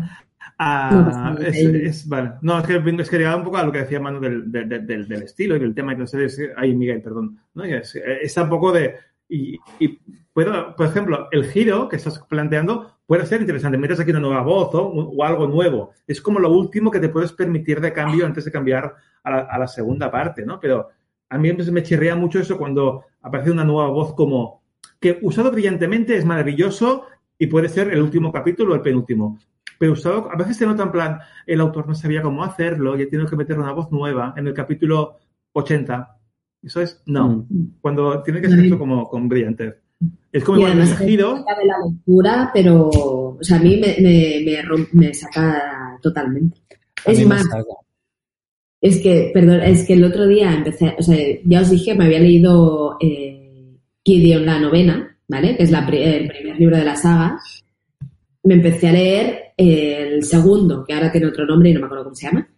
[0.57, 2.33] Ah, No es, es- vale.
[2.41, 4.69] No, es que, es que llegaba un poco a lo que decía Manu del, del,
[4.69, 6.39] del- del- estilo y del tema que ustedes.
[6.55, 7.37] Ay, Miguel, perdón.
[7.55, 7.63] ¿no?
[7.63, 8.95] Es, está un poco de.
[9.27, 9.99] Y, y
[10.33, 13.77] puedo, por ejemplo, el giro que estás planteando puede ser interesante.
[13.77, 15.91] Metes aquí una nueva voz o, o algo nuevo.
[16.05, 19.39] Es como lo último que te puedes permitir de cambio antes de cambiar a la,
[19.39, 20.59] a la segunda parte, ¿no?
[20.59, 20.89] Pero
[21.31, 24.61] a mí me chirrea mucho eso cuando aparece una nueva voz como
[24.99, 27.05] que usado brillantemente es maravilloso
[27.39, 29.39] y puede ser el último capítulo o el penúltimo.
[29.79, 33.09] Pero usado, a veces se nota en plan, el autor no sabía cómo hacerlo y
[33.09, 35.17] tiene que meter una voz nueva en el capítulo
[35.53, 36.17] 80.
[36.61, 37.47] Eso es, no.
[37.49, 37.67] Mm.
[37.81, 39.75] Cuando tiene que ser eso como con brillantez.
[40.31, 41.33] Es como Y igual el además, giro.
[41.35, 42.89] de la lectura, pero.
[42.89, 46.59] O sea, a mí me, me, me, rom- me saca totalmente.
[47.05, 47.63] A mí Es me más, saca.
[48.81, 52.05] Es que, perdón, es que el otro día empecé, o sea, ya os dije, me
[52.05, 55.55] había leído eh, Gideon la novena, ¿vale?
[55.55, 57.39] Que es la el primer libro de la saga.
[58.43, 62.05] Me empecé a leer el segundo, que ahora tiene otro nombre y no me acuerdo
[62.05, 62.49] cómo se llama.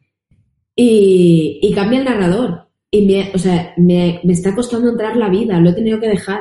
[0.73, 2.69] Y, y cambia el narrador.
[2.89, 6.07] Y me, o sea, me, me está costando entrar la vida, lo he tenido que
[6.07, 6.39] dejar.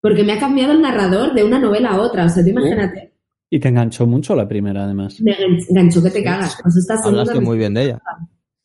[0.00, 2.26] Porque me ha cambiado el narrador de una novela a otra.
[2.26, 3.12] O sea, tú imagínate.
[3.50, 5.20] Y te enganchó mucho la primera, además.
[5.20, 5.34] Me
[5.68, 6.56] enganchó que te cagas.
[6.62, 8.02] Pues esta Hablaste muy bien de ella.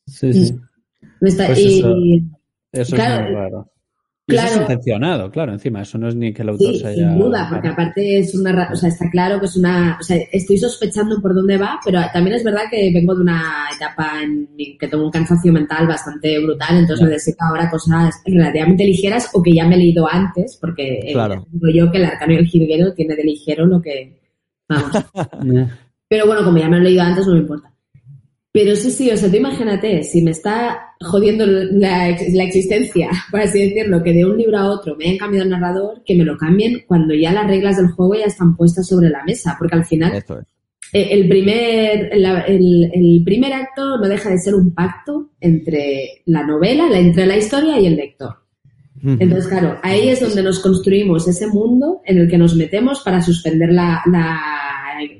[0.08, 0.56] Sí, sí.
[1.22, 2.24] me está- Pues y,
[2.72, 3.72] Eso Claro, es muy raro.
[4.28, 4.62] Y eso es claro.
[4.64, 5.82] intencionado, claro, encima.
[5.84, 7.10] Eso no es ni que el autor Sí, se haya.
[7.12, 10.18] sin duda, porque aparte es una, o sea, está claro que es una, o sea,
[10.32, 14.50] estoy sospechando por dónde va, pero también es verdad que vengo de una etapa en
[14.80, 17.12] que tengo un cansancio mental bastante brutal, entonces Ya.
[17.14, 21.46] necesito ahora cosas relativamente ligeras o que ya me he leído antes, porque eh, Claro.
[21.52, 24.20] digo yo que el arcano y el jilguero tiene de ligero lo que,
[24.68, 24.92] vamos.
[26.10, 27.72] Pero bueno, como ya me lo he leído antes, no me importa.
[28.58, 33.42] Pero sí, sí, o sea, tú imagínate, si me está jodiendo la, la existencia, por
[33.42, 36.24] así decirlo, que de un libro a otro me hayan cambiado el narrador, que me
[36.24, 39.76] lo cambien cuando ya las reglas del juego ya están puestas sobre la mesa, porque
[39.76, 40.46] al final Esto es.
[40.94, 46.44] eh, el primer, el, el primer acto no deja de ser un pacto entre la
[46.48, 48.36] novela, la- entre la historia y el lector.
[49.04, 53.22] Entonces, claro, ahí es donde nos construimos ese mundo en el que nos metemos para
[53.22, 54.40] suspender la, la,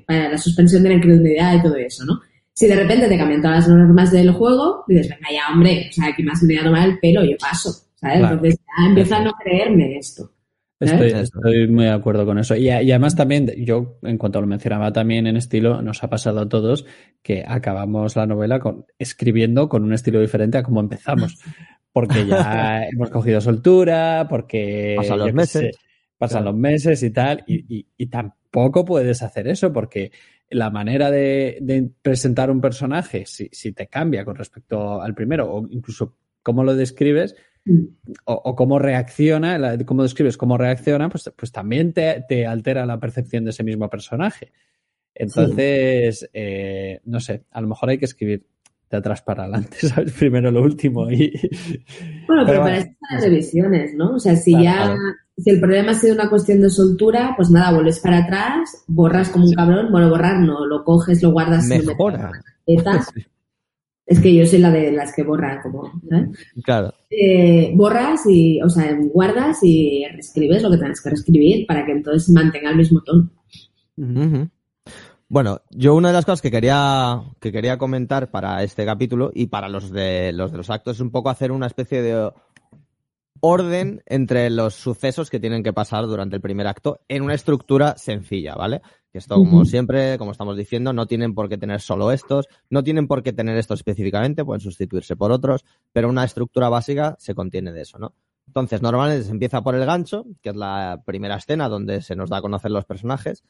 [0.08, 2.20] para la suspensión de la incredulidad y todo eso, ¿no?
[2.56, 5.92] Si de repente te cambian todas las normas del juego, dices, venga ya, hombre, o
[5.94, 8.20] sea, aquí más me voy a tomar el pelo, yo paso, ¿sabes?
[8.20, 8.36] Claro.
[8.36, 10.32] Entonces ya empiezo a no creerme esto.
[10.80, 12.56] Estoy, muy de acuerdo con eso.
[12.56, 16.42] Y, y además también, yo, en cuanto lo mencionaba también en estilo, nos ha pasado
[16.42, 16.86] a todos
[17.22, 21.40] que acabamos la novela con, escribiendo con un estilo diferente a como empezamos.
[21.94, 24.96] Porque ya hemos cogido soltura, porque...
[24.98, 25.62] Pasan los meses.
[25.62, 25.72] sé,
[26.18, 26.52] pasan Claro.
[26.52, 30.12] los meses y tal, y, y- y tampoco puedes hacer eso porque
[30.50, 35.52] la manera de, de presentar un personaje, si, si te cambia con respecto al primero,
[35.52, 37.36] o incluso cómo lo describes,
[37.68, 37.86] Mm.
[38.26, 42.86] o, o cómo reacciona, la- cómo describes cómo reacciona, pues, pues también te, te altera
[42.86, 44.52] la percepción de ese mismo personaje.
[45.16, 48.46] Entonces, eh, no sé, a lo mejor hay que escribir
[48.90, 50.14] de atrás para adelante, ¿sabes?
[50.14, 51.32] Primero lo último y...
[52.28, 54.16] Bueno, pero, Pero para bueno, las revisiones, ¿no?
[54.16, 55.00] O sea, si Claro, ya, claro.
[55.38, 59.30] Si el problema ha sido una cuestión de soltura, pues nada, vuelves para atrás, borras
[59.30, 62.32] como un cabrón, bueno, borrar no, lo coges, lo guardas, Mejora.
[62.66, 63.06] en la.
[64.08, 66.30] Es que yo soy la de las que borra, como, ¿sabes?
[66.64, 66.94] Claro.
[67.10, 71.94] Eh, borras y, o sea, guardas y reescribes lo que tengas que reescribir para que
[71.94, 73.32] entonces mantenga el mismo tono.
[75.28, 79.48] Bueno, yo una de las cosas que quería, que quería comentar para este capítulo y
[79.48, 82.32] para los de los de los actos es un poco hacer una especie de
[83.40, 87.98] orden entre los sucesos que tienen que pasar durante el primer acto en una estructura
[87.98, 88.82] sencilla, ¿vale?
[89.12, 92.84] Que esto, como siempre, como estamos diciendo, no tienen por qué tener solo estos, no
[92.84, 97.34] tienen por qué tener estos específicamente, pueden sustituirse por otros, pero una estructura básica se
[97.34, 98.14] contiene de eso, ¿no?
[98.48, 102.30] Entonces, normalmente se empieza por el gancho, que es la primera escena donde se nos
[102.30, 103.44] da a conocer los personajes.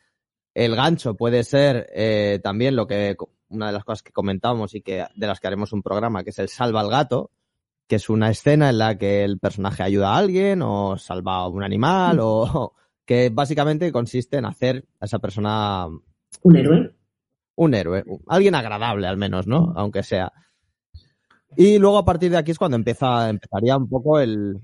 [0.54, 3.16] El gancho puede ser eh, también lo que
[3.50, 6.30] una de las cosas que comentábamos y que de las que haremos un programa, que
[6.30, 7.32] es el salva al gato,
[7.88, 11.48] que es una escena en la que el personaje ayuda a alguien o salva a
[11.48, 12.74] un animal o
[13.06, 15.88] que básicamente consiste en hacer a esa persona
[16.42, 16.96] Un héroe.
[17.56, 19.74] un héroe, alguien agradable al menos, ¿no?
[19.76, 20.32] Aunque sea.
[21.56, 24.60] Y luego a partir de aquí es cuando empieza, empezaría un poco el,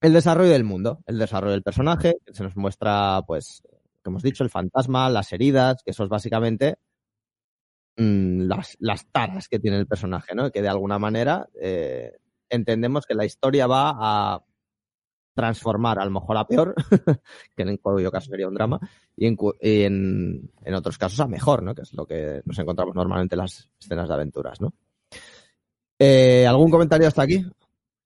[0.00, 3.62] el desarrollo del mundo, el desarrollo del personaje, que se nos muestra, pues,
[4.02, 6.76] como hemos dicho, el fantasma, las heridas, que eso es básicamente
[7.96, 10.50] mm, las, las taras que tiene el personaje, ¿no?
[10.50, 12.12] Que de alguna manera eh,
[12.50, 14.44] entendemos que la historia va a
[15.34, 16.74] transformar a lo mejor a peor,
[17.56, 18.78] que en cuyo caso sería un drama,
[19.16, 21.74] y en, y en, en otros casos a mejor, ¿no?
[21.74, 24.74] Que es lo que nos encontramos normalmente en las escenas de aventuras, ¿no?
[25.98, 27.44] Eh, ¿Algún comentario hasta aquí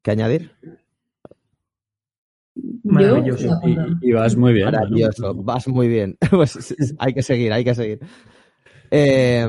[0.03, 0.53] que añadir?
[2.85, 3.61] Maravilloso.
[3.65, 4.67] Y, y vas muy bien.
[4.67, 6.17] Maravilloso, vas muy bien.
[6.31, 8.01] Pues hay que seguir, hay que seguir.
[8.91, 9.49] Eh,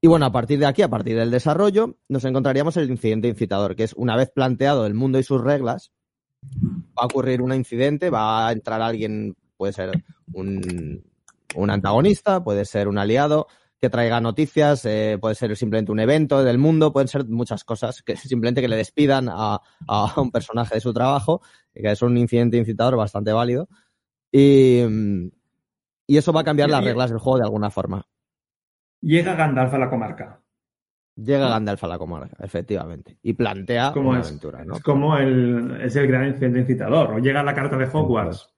[0.00, 3.74] y bueno, a partir de aquí, a partir del desarrollo, nos encontraríamos el incidente incitador,
[3.74, 5.92] que es una vez planteado el mundo y sus reglas,
[6.44, 11.04] va a ocurrir un incidente, va a entrar alguien, puede ser un,
[11.56, 13.48] un antagonista, puede ser un aliado,
[13.80, 18.02] que traiga noticias, eh, puede ser simplemente un evento del mundo, pueden ser muchas cosas,
[18.02, 21.42] que simplemente que le despidan a, a un personaje de su trabajo,
[21.74, 23.68] que es un incidente incitador bastante válido.
[24.30, 24.82] Y,
[26.06, 28.06] y eso va a cambiar las reglas del juego de alguna forma.
[29.00, 30.40] Llega Gandalf a la comarca.
[31.16, 34.76] Llega Gandalf a la comarca, efectivamente, y plantea Como una es, aventura, ¿no?
[34.76, 37.12] es como el, es el gran incidente incitador.
[37.14, 38.48] O llega la carta de Hogwarts.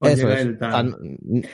[0.00, 0.46] O Eso llega es.
[0.46, 0.96] el tal.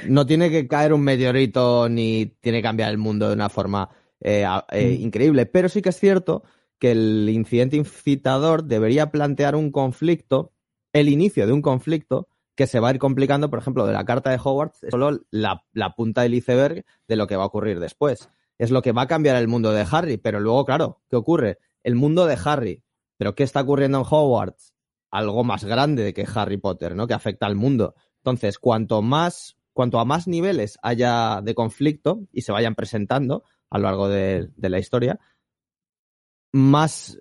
[0.09, 3.90] no tiene que caer un meteorito ni tiene que cambiar el mundo de una forma
[4.21, 5.02] eh, eh, Mm.
[5.02, 6.42] increíble, pero sí que es cierto
[6.79, 10.52] que el incidente incitador debería plantear un conflicto,
[10.94, 12.29] el inicio de un conflicto
[12.59, 15.21] que se va a ir complicando, por ejemplo, de la carta de Hogwarts, es solo
[15.31, 15.63] la,
[15.96, 18.29] punta del iceberg de lo que va a ocurrir después.
[18.59, 21.59] Es lo que va a cambiar el mundo de Harry, pero luego, claro, ¿qué ocurre?
[21.85, 22.83] El mundo de Harry,
[23.17, 24.75] pero ¿qué está ocurriendo en Hogwarts?
[25.13, 27.06] Algo más grande que Harry Potter, ¿no?
[27.06, 27.94] Que afecta al mundo.
[28.17, 33.79] Entonces, cuanto más cuanto a más niveles haya de conflicto y se vayan presentando a
[33.79, 35.21] lo largo de la historia,
[36.50, 37.21] más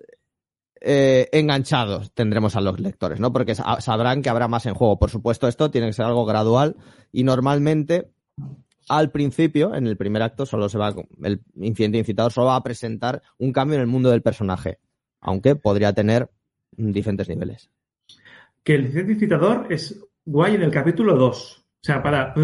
[0.80, 3.32] eh, enganchados tendremos a los lectores, ¿no?
[3.32, 4.98] Porque sa- sabrán que habrá más en juego.
[4.98, 6.76] Por supuesto, esto tiene que ser algo gradual
[7.12, 8.10] y normalmente
[8.88, 12.62] al principio, en el primer acto, solo se va, el incidente incitador solo va a
[12.62, 14.78] presentar un cambio en el mundo del personaje,
[15.20, 16.30] aunque podría tener
[16.72, 17.70] diferentes niveles.
[18.64, 21.64] Que el incidente incitador es guay en el capítulo 2.
[21.80, 22.34] O sea, para,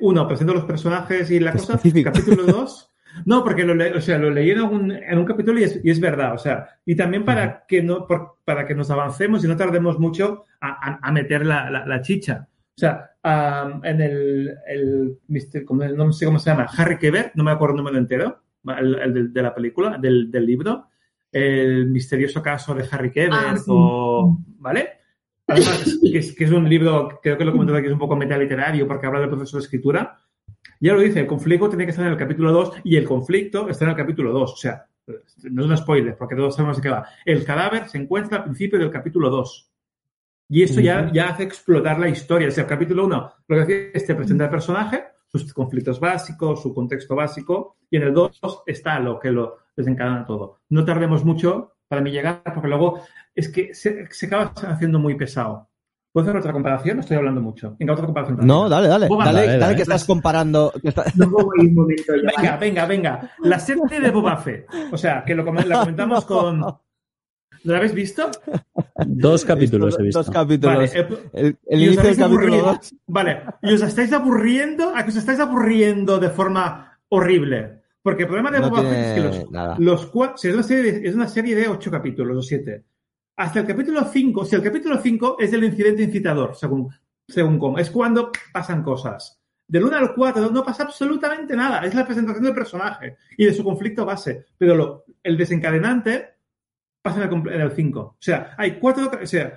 [0.00, 1.80] uno, presento los personajes y la cosa.
[2.04, 2.90] Capítulo 2.
[3.24, 5.80] No, porque lo, le- o sea, lo leí en, algún- en un capítulo y es,
[5.82, 6.34] y es verdad.
[6.34, 9.98] O sea, y también para que no, por- para que nos avancemos y no tardemos
[9.98, 12.48] mucho a, a- a meter la, la- la chicha.
[12.50, 15.64] O sea, am, en el, el.
[15.64, 18.42] ¿cómo- no sé cómo se llama, Harry Quebert, no me acuerdo el número entero,
[18.78, 20.88] el, el de, de la película, del, del libro,
[21.32, 23.64] el misterioso caso de Harry Quebert, Ah, sí.
[23.68, 24.90] o, ¿vale?
[25.46, 28.16] Además, que es, que es un libro, creo que lo comentado aquí, es un poco
[28.16, 30.18] metaliterario porque habla del proceso de escritura.
[30.80, 33.68] Ya lo dice, el conflicto tiene que estar en el capítulo 2 y el conflicto
[33.68, 34.52] está en el capítulo 2.
[34.52, 34.86] O sea,
[35.50, 37.06] no es un spoiler porque todos sabemos de qué va.
[37.24, 39.70] El cadáver se encuentra al principio del capítulo 2.
[40.48, 42.48] Y esto ya, ya hace explotar la historia.
[42.48, 45.98] O sea, el capítulo 1 lo que hace es te presenta el personaje, sus conflictos
[45.98, 50.60] básicos, su contexto básico, y en el 2 está lo que lo desencadena todo.
[50.68, 53.00] No tardemos mucho para mí llegar, porque luego
[53.34, 55.68] es que se, se acaba haciendo muy pesado.
[56.16, 57.00] ¿Puedo hacer otra comparación?
[57.00, 57.76] Estoy hablando mucho.
[57.78, 58.46] Venga, otra comparación.
[58.46, 59.76] No, dale, dale, Boba, dale, dale, dale, dale.
[59.76, 60.72] que estás comparando.
[60.80, 63.30] que está- No puedo ir un momento yo, Venga, venga, venga.
[63.42, 64.66] La serie de Boba Fett.
[64.90, 66.60] O sea, que lo, la comentamos con...
[67.64, 68.30] ¿Lo habéis visto?
[69.04, 70.18] Dos capítulos Dos- he visto.
[70.22, 70.76] Dos capítulos.
[70.76, 72.64] Vale, eh, el el y os inicio del capítulo aburrido.
[72.64, 72.94] 2.
[73.08, 77.82] Vale, y os estáis aburriendo, a que os estáis aburriendo de forma horrible.
[78.00, 79.76] Porque el problema de No Boba Fett es que los, nada.
[79.78, 82.84] los cuatro, si es una serie de, es una serie de ocho capítulos o siete.
[83.36, 86.88] Hasta el capítulo 5, si el capítulo 5 es el incidente incitador, según,
[87.28, 89.40] según cómo, es cuando pasan cosas.
[89.68, 93.52] Del 1 al 4 no pasa absolutamente nada, es la presentación del personaje y de
[93.52, 94.46] su conflicto base.
[94.56, 96.36] Pero lo, el desencadenante
[97.02, 98.00] pasa en el, compl- en el 5.
[98.00, 99.52] O sea, hay cuatro, o sea,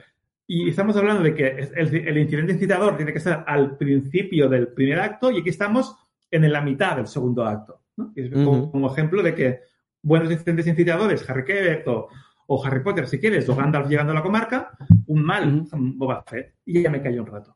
[0.47, 4.69] y estamos hablando de que el, el incidente incitador tiene que estar al principio del
[4.69, 5.95] primer acto y aquí estamos
[6.31, 7.83] en la mitad del segundo acto.
[7.97, 8.11] ¿no?
[8.15, 9.59] Y es como, ejemplo de que
[10.01, 12.09] buenos incidentes incitadores, Harry Quebert o,
[12.51, 14.71] o Harry Potter, si quieres, o Gandalf llegando a la comarca,
[15.07, 16.55] un mal Boba Fett.
[16.65, 17.55] Y ya me cayó un rato.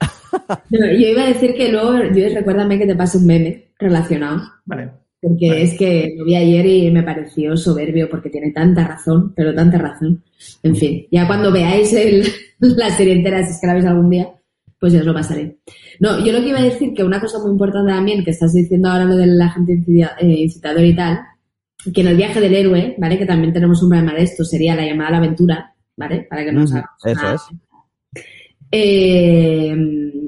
[0.70, 4.42] No, yo iba a decir que luego, yo recuérdame que te pase un meme relacionado,
[4.64, 4.90] Vale.
[5.20, 5.62] porque Vale.
[5.62, 9.78] es que lo vi ayer y me pareció soberbio porque tiene tanta razón, pero tanta
[9.78, 10.24] razón.
[10.64, 12.24] En fin, ya cuando veáis el-
[12.58, 14.28] la serie entera, si es que la veis algún día,
[14.80, 15.58] pues ya os lo pasaré.
[16.00, 18.52] No, yo lo que iba a decir, que una cosa muy importante también, que estás
[18.52, 21.20] diciendo ahora lo del agente incida- eh, incitador y tal,
[21.92, 23.18] que en el viaje del héroe, ¿vale?
[23.18, 26.26] Que también tenemos un problema de esto, sería la llamada a la aventura, ¿vale?
[26.28, 26.72] Para que hagamos
[27.04, 27.42] eso es.
[28.70, 29.74] Eh,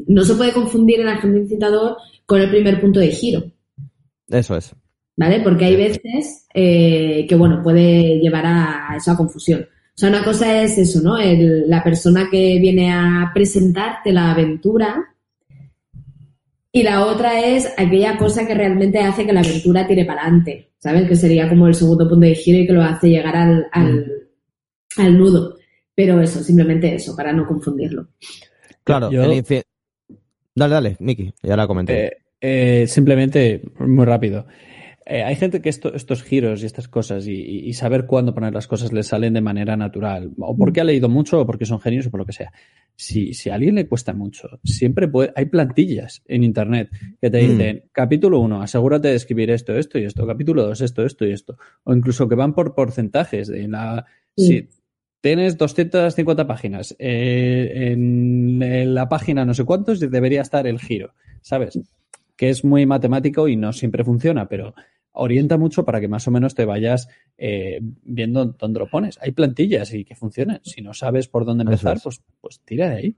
[0.07, 3.42] no se puede confundir el agente incitador con el primer punto de giro,
[4.28, 4.74] Eso es.
[5.16, 5.40] ¿vale?
[5.40, 9.62] Porque hay veces eh, que, bueno, puede llevar a esa confusión.
[9.62, 11.16] O sea, una cosa es eso, ¿no?
[11.18, 15.04] El- la persona que viene a presentarte la aventura
[16.77, 20.72] y la otra es aquella cosa que realmente hace que la aventura tire para adelante,
[20.79, 21.09] ¿sabes?
[21.09, 24.29] Que sería como el segundo punto de giro y que lo hace llegar al, al,
[24.99, 25.57] al nudo.
[25.95, 28.09] Pero eso, simplemente eso, para no confundirlo.
[28.85, 29.43] Claro, Yo- el
[30.55, 32.07] Dale, dale, Miki, ya la comenté.
[32.09, 32.12] Eh,
[32.83, 34.47] eh, simplemente, muy rápido.
[35.09, 38.66] Eh, hay gente que esto- estos giros y estas cosas y, saber cuándo poner las
[38.66, 40.32] cosas les salen de manera natural.
[40.38, 42.52] O porque ha leído mucho o porque son genios o por lo que sea.
[42.96, 45.32] Si, si a alguien le cuesta mucho, siempre puede.
[45.36, 46.90] Hay plantillas en internet
[47.20, 47.50] que te Mm.
[47.50, 50.26] dicen: capítulo 1, asegúrate de escribir esto, esto y esto.
[50.26, 51.57] Capítulo 2, esto, esto y esto.
[51.84, 53.48] O incluso que van por porcentajes.
[53.48, 54.04] La,
[54.36, 54.46] Sí.
[54.46, 54.68] si
[55.20, 61.14] tienes 250 páginas, eh, en, en la página no sé cuántos debería estar el giro,
[61.42, 61.78] ¿sabes?
[62.36, 64.74] Que es muy matemático y no siempre funciona, pero
[65.17, 67.09] orienta mucho para que más o menos te vayas
[67.39, 69.19] eh, viendo dónde lo pones.
[69.21, 70.61] Hay plantillas y que funcionan.
[70.64, 72.03] Si no sabes por dónde empezar, es.
[72.03, 73.17] pues, pues tira de ahí.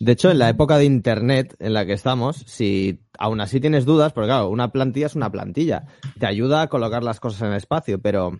[0.00, 3.84] De hecho, en la época de Internet en la que estamos, si aún así tienes
[3.84, 5.86] dudas, porque claro, una plantilla es una plantilla,
[6.18, 8.32] te ayuda a colocar las cosas en el espacio, pero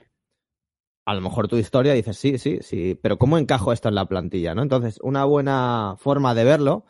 [1.06, 4.06] a lo mejor tu historia dices, sí, sí, sí, pero ¿cómo encajo esto en la
[4.06, 4.54] plantilla?
[4.54, 4.62] ¿no?
[4.62, 6.86] Entonces, una buena forma de verlo,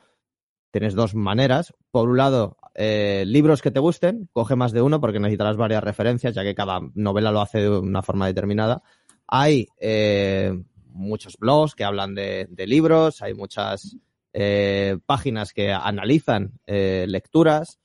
[0.71, 1.75] tienes dos maneras.
[1.91, 5.83] Por un lado, eh, libros que te gusten, coge más de uno porque necesitarás varias
[5.85, 8.83] referencias, ya que cada novela lo hace de una forma determinada.
[9.27, 10.53] Hay eh,
[10.89, 13.97] muchos blogs que hablan de, de libros, hay muchas
[14.33, 17.79] eh, páginas que analizan lecturas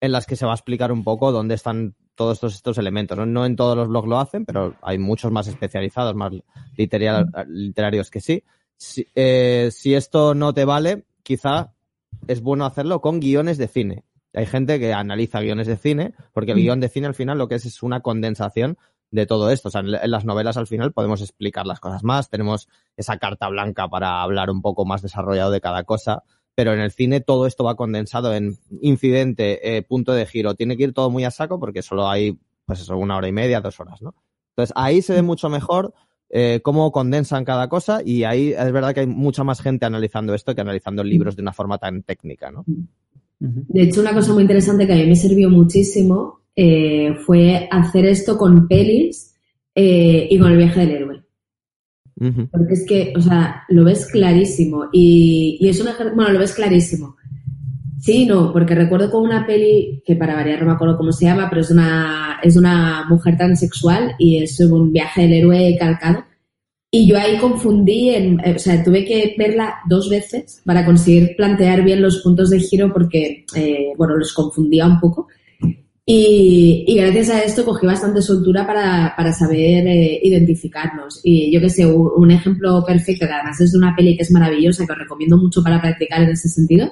[0.00, 3.18] en las que se va a explicar un poco dónde están todos estos, estos elementos.
[3.18, 3.26] ¿no?
[3.26, 6.32] No en todos los blogs lo hacen, pero hay muchos más especializados, más
[6.76, 8.42] litera- literarios que sí.
[8.76, 9.06] Si,
[9.70, 11.74] si esto no te vale, quizá
[12.26, 14.04] es bueno hacerlo con guiones de cine.
[14.34, 16.60] Hay gente que analiza guiones de cine, porque el Mm.
[16.62, 18.78] guion de cine al final lo que es es una condensación
[19.10, 19.68] de todo esto.
[19.68, 23.48] O sea, en las novelas al final podemos explicar las cosas más, tenemos esa carta
[23.48, 26.22] blanca para hablar un poco más desarrollado de cada cosa,
[26.54, 30.54] pero en el cine todo esto va condensado en incidente, eh, punto de giro.
[30.54, 33.32] Tiene que ir todo muy a saco porque solo hay, pues eso, una hora y
[33.32, 34.14] media, dos horas, ¿no?
[34.50, 35.92] Entonces ahí se ve mucho mejor
[36.28, 40.34] eh, cómo condensan cada cosa y ahí es verdad que hay mucha más gente analizando
[40.34, 42.64] esto que analizando libros de una forma tan técnica, ¿no?
[43.40, 48.04] De hecho, una cosa muy interesante que a mí me sirvió muchísimo eh, fue hacer
[48.04, 49.34] esto con pelis
[49.74, 51.22] eh, y con el viaje del héroe.
[52.50, 54.90] Porque es que, o sea, lo ves clarísimo.
[54.92, 57.16] Y, y es un Bueno, lo ves clarísimo.
[57.98, 61.26] Sí, no, porque recuerdo con una peli que para variar no me acuerdo cómo se
[61.26, 66.24] llama, pero es una, es una mujer transexual y es un viaje del héroe calcado.
[66.92, 71.36] Y yo ahí confundí, en, eh, o sea, tuve que verla dos veces para conseguir
[71.36, 75.28] plantear bien los puntos de giro porque, eh, bueno, los confundía un poco.
[76.04, 81.20] Y, y gracias a esto cogí bastante soltura para, para saber eh, identificarnos.
[81.22, 84.24] Y yo que sé, un, un ejemplo perfecto, que además es de una peli que
[84.24, 86.90] es maravillosa, que os recomiendo mucho para practicar en ese sentido,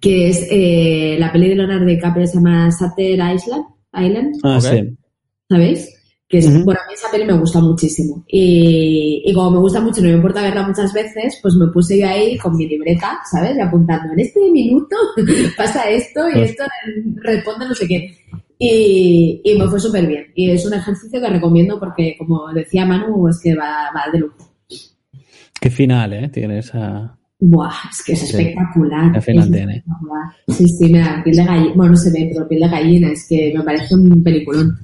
[0.00, 4.62] que es eh, la peli de Leonardo DiCaprio, se llama Sutter Island, Island Ah, Ok.
[4.64, 4.96] sí.
[5.50, 5.93] ¿sabéis?
[6.34, 8.24] Que es, bueno, a mí esa peli me gusta muchísimo.
[8.26, 11.68] Y, y como me gusta mucho y no me importa verla muchas veces, pues me
[11.68, 13.56] puse yo ahí con mi libreta, ¿sabes?
[13.56, 14.96] Y apuntando, en este minuto
[15.56, 16.64] pasa esto y Pues- esto
[17.22, 18.16] responde no sé qué.
[18.58, 20.24] Y, y me fue súper bien.
[20.34, 24.18] Y es un ejercicio que recomiendo porque, como decía Manu, es que va, va de
[24.18, 24.50] lujo.
[25.60, 26.28] Qué final, ¿eh?
[26.30, 27.16] Tiene esa...
[27.38, 28.26] Buah, es que es Sí.
[28.36, 29.14] espectacular.
[29.14, 29.76] Al final es tiene.
[29.76, 30.22] espectacular.
[30.48, 31.72] Sí, sí, mira, piel de gallina.
[31.76, 33.10] Bueno, no se ve, pero piel de gallina.
[33.12, 34.78] Es que me parece un peliculón.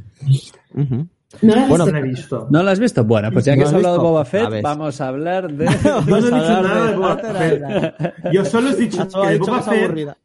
[0.75, 1.09] Ujú.
[1.43, 1.91] No la Bueno, visto.
[1.91, 2.49] No la he visto.
[2.51, 3.05] ¿No lo has visto?
[3.05, 4.03] Bueno, pues ya que ¿No has has hablado de?
[4.03, 5.65] Boba A Fett, vamos a hablar de...
[5.85, 6.31] No, no he dicho
[6.63, 8.15] nada de de- Boba Fett.
[8.33, 10.17] Yo solo he dicho que que Boba es Fett aburrida.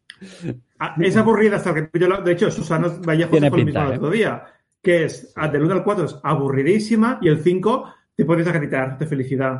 [0.80, 2.22] ah, es aburrida hasta el capítulo.
[2.22, 3.98] De hecho, Susana Vallejo Tiene se fue lo pinta, mismo el ¿eh?
[4.00, 4.44] otro día.
[4.82, 9.06] Que es del 1 al 4 es aburridísima y el 5 te puedes gritar de
[9.06, 9.60] felicidad.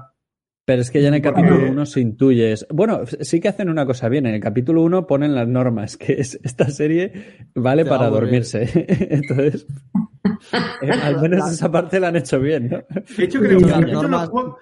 [0.66, 2.66] Pero es que ya en el capítulo 1 se intuyes.
[2.74, 4.26] Bueno, sí que hacen una cosa bien.
[4.26, 8.68] En el capítulo 1 ponen las normas, que es esta serie vale Te para dormirse.
[9.12, 9.68] Entonces,
[10.82, 12.78] eh, al menos esa parte la han hecho bien, ¿no?
[13.16, 14.58] De hecho, creo que en el capítulo normas- 4...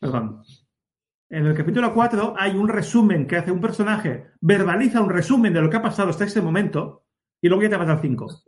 [0.00, 0.42] Perdón.
[1.30, 5.60] En el capítulo 4 hay un resumen que hace un personaje, verbaliza un resumen de
[5.62, 7.04] lo que ha pasado hasta ese momento
[7.40, 8.42] y luego ya te vas al 5.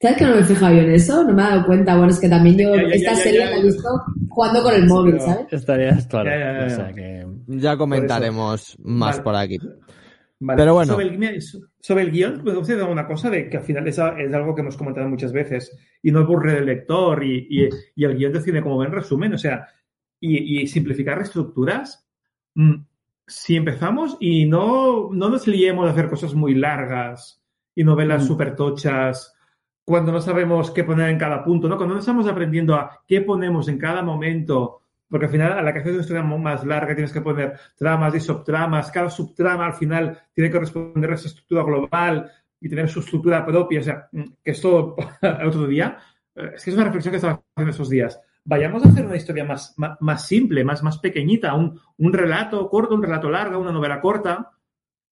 [0.00, 1.24] ¿Sabes que no me he fijado yo en eso?
[1.24, 1.96] No me he dado cuenta.
[1.96, 3.50] Bueno, es que también yo Ya, ya, esta ya, ya, serie ya.
[3.50, 3.88] la he visto
[4.28, 5.46] jugando con el móvil, ¿sabes?
[5.52, 6.30] Estarías claro.
[6.30, 7.26] Ya, ya, ya, O sea que...
[7.48, 9.22] Ya comentaremos más Vale.
[9.22, 9.58] por aquí.
[10.42, 10.56] Vale.
[10.62, 10.92] Pero bueno.
[10.94, 11.42] Sobre el,
[11.80, 14.18] sobre el guion, pues os he dado una cosa de que al final es, a-
[14.18, 18.04] es algo que hemos comentado muchas veces y no aburre del lector y, y- y
[18.04, 19.68] el guion de cine como ven resumen, o sea,
[20.18, 22.06] y, y simplificar estructuras.
[22.54, 22.74] mm,
[23.26, 27.40] si empezamos y no, no nos liemos de hacer cosas muy largas
[27.76, 28.26] y novelas Mm.
[28.26, 29.34] súper tochas,
[29.90, 31.76] cuando no sabemos qué poner en cada punto, ¿no?
[31.76, 35.72] Cuando no estamos aprendiendo a qué ponemos en cada momento, porque al final a la
[35.72, 39.72] que haces una historia más larga tienes que poner tramas y subtramas, cada subtrama al
[39.72, 42.30] final tiene que responder a esa estructura global
[42.60, 45.98] y tener su estructura propia, o sea, mm, que esto el otro día,
[46.36, 48.20] eh, es que es una reflexión que estaba haciendo esos días.
[48.44, 52.68] Vayamos a hacer una historia más, más, más simple, más, más pequeñita, un, un relato
[52.68, 54.52] corto, un relato largo, una novela corta.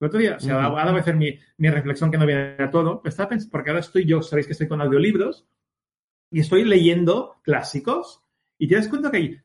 [0.00, 2.56] El otro día, o sea, ahora voy a hacer mi, mi reflexión que no viene
[2.58, 3.02] a todo.
[3.50, 5.46] Porque ahora estoy yo, sabéis que estoy con audiolibros
[6.30, 8.22] y estoy leyendo clásicos
[8.58, 9.40] y te das cuenta que hay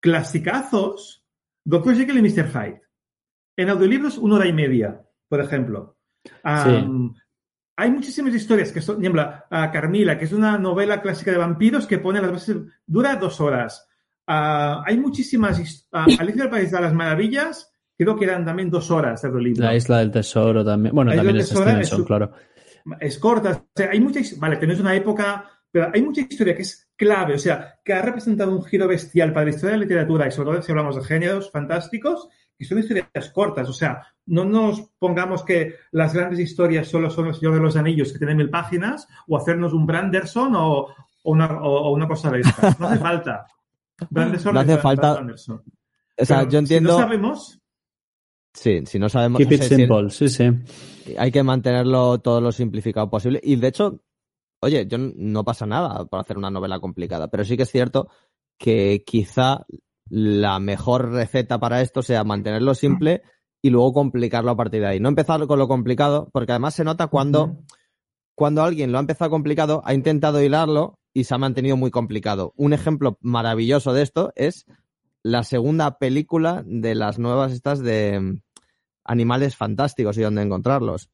[0.00, 1.24] clasicazos,
[1.64, 2.48] Doctor Jekyll y Mr.
[2.48, 2.82] Hyde.
[3.56, 5.96] En audiolibros, una hora y media, por ejemplo.
[6.44, 7.14] Am,
[7.76, 11.38] Hay muchísimas historias que son, por ejemplo, a Carmila, que es una novela clásica de
[11.38, 13.88] vampiros que pone las bases, dura dos horas.
[14.26, 19.22] Ah, hay muchísimas, Alicia del País de las Maravillas, creo que eran también dos horas
[19.22, 19.64] de audiolibro.
[19.64, 20.94] La isla del tesoro también.
[20.94, 22.32] Bueno, La isla también es tesoro es Stevenson, su- claro.
[23.00, 23.50] es corta.
[23.50, 27.34] O sea, hay mucha, vale, tenés una época, pero hay mucha historia que es clave,
[27.34, 30.30] o sea, que ha representado un giro bestial para la historia de la literatura y
[30.30, 32.28] sobre todo si hablamos de géneros fantásticos,
[32.58, 37.26] que son historias cortas, o sea, no nos pongamos que las grandes historias solo son
[37.26, 40.94] el Señor de los Anillos que tienen mil páginas o hacernos un Branderson o, o
[41.24, 42.80] una, o- o una cosa de estas.
[42.80, 43.46] No hace falta.
[44.10, 45.62] Branderson No hace es falta- Branderson.
[46.18, 46.90] O sea, Pero yo entiendo.
[46.92, 47.60] Si no sabemos,
[48.56, 49.38] Sí, si no sabemos.
[49.38, 50.44] Keep it si- simple, sí, sí.
[51.18, 53.38] hay que mantenerlo todo lo simplificado posible.
[53.42, 54.00] Y de hecho,
[54.60, 58.08] oye, yo no pasa nada por hacer una novela complicada, pero sí que es cierto
[58.58, 59.66] que quizá
[60.08, 63.22] la mejor receta para esto sea mantenerlo simple
[63.60, 65.00] y luego complicarlo a partir de ahí.
[65.00, 67.58] No empezar con lo complicado, porque además se nota cuando,
[68.34, 72.54] cuando alguien lo ha empezado complicado, ha intentado hilarlo y se ha mantenido muy complicado.
[72.56, 74.64] Un ejemplo maravilloso de esto es
[75.22, 78.40] la segunda película de las nuevas estas de
[79.06, 81.10] animales fantásticos y dónde encontrarlos,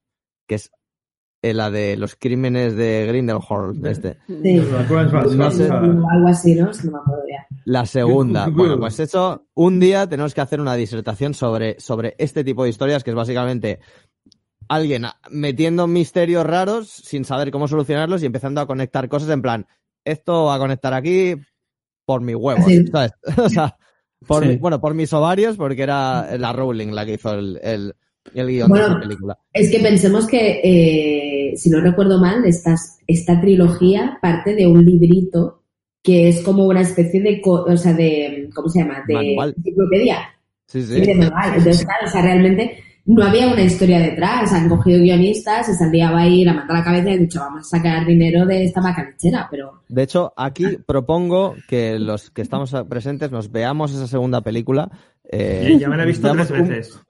[0.47, 0.71] que es
[1.43, 4.19] eh, la de los crímenes de Grindelwald, este.
[4.29, 4.63] Sí.
[5.37, 5.69] No sé.
[5.69, 6.73] Algo así, ¿no?
[6.73, 7.47] Si no me acuerdo ya.
[7.65, 8.49] La segunda.
[8.49, 12.71] Bueno, pues eso, un día tenemos que hacer una disertación sobre, sobre este tipo de
[12.71, 13.81] historias, que es básicamente
[14.69, 19.67] alguien metiendo misterios raros sin saber cómo solucionarlos y empezando a conectar cosas en plan,
[20.05, 21.35] esto va a conectar aquí
[22.05, 22.87] por Sí.
[22.87, 23.13] ¿sabes?
[23.37, 23.77] o sea,
[24.27, 24.49] por Sí.
[24.51, 27.95] mi- bueno, por mis ovarios, porque era la Rowling la que hizo el, el,
[28.35, 29.39] el guion de Bueno, esa película.
[29.53, 34.85] Es que pensemos que, eh, si no recuerdo mal, estas, esta trilogía parte de un
[34.85, 35.63] librito
[36.03, 39.03] que es como una especie de, co- o sea, de, ¿cómo se llama?
[39.07, 39.55] De Manual.
[39.57, 40.19] enciclopedia.
[40.67, 41.55] Sí, Sí, de manual.
[41.59, 44.53] Entonces, claro, o sea, realmente no había una historia detrás.
[44.53, 47.67] Han cogido guionistas, se salía ahí, la mata a la cabeza y han dicho, vamos
[47.67, 52.43] a sacar dinero de esta vaca lechera, pero De hecho, aquí propongo que los que
[52.43, 54.91] estamos presentes nos veamos esa segunda película.
[55.31, 57.01] eh, Ya me la he visto tres un- veces.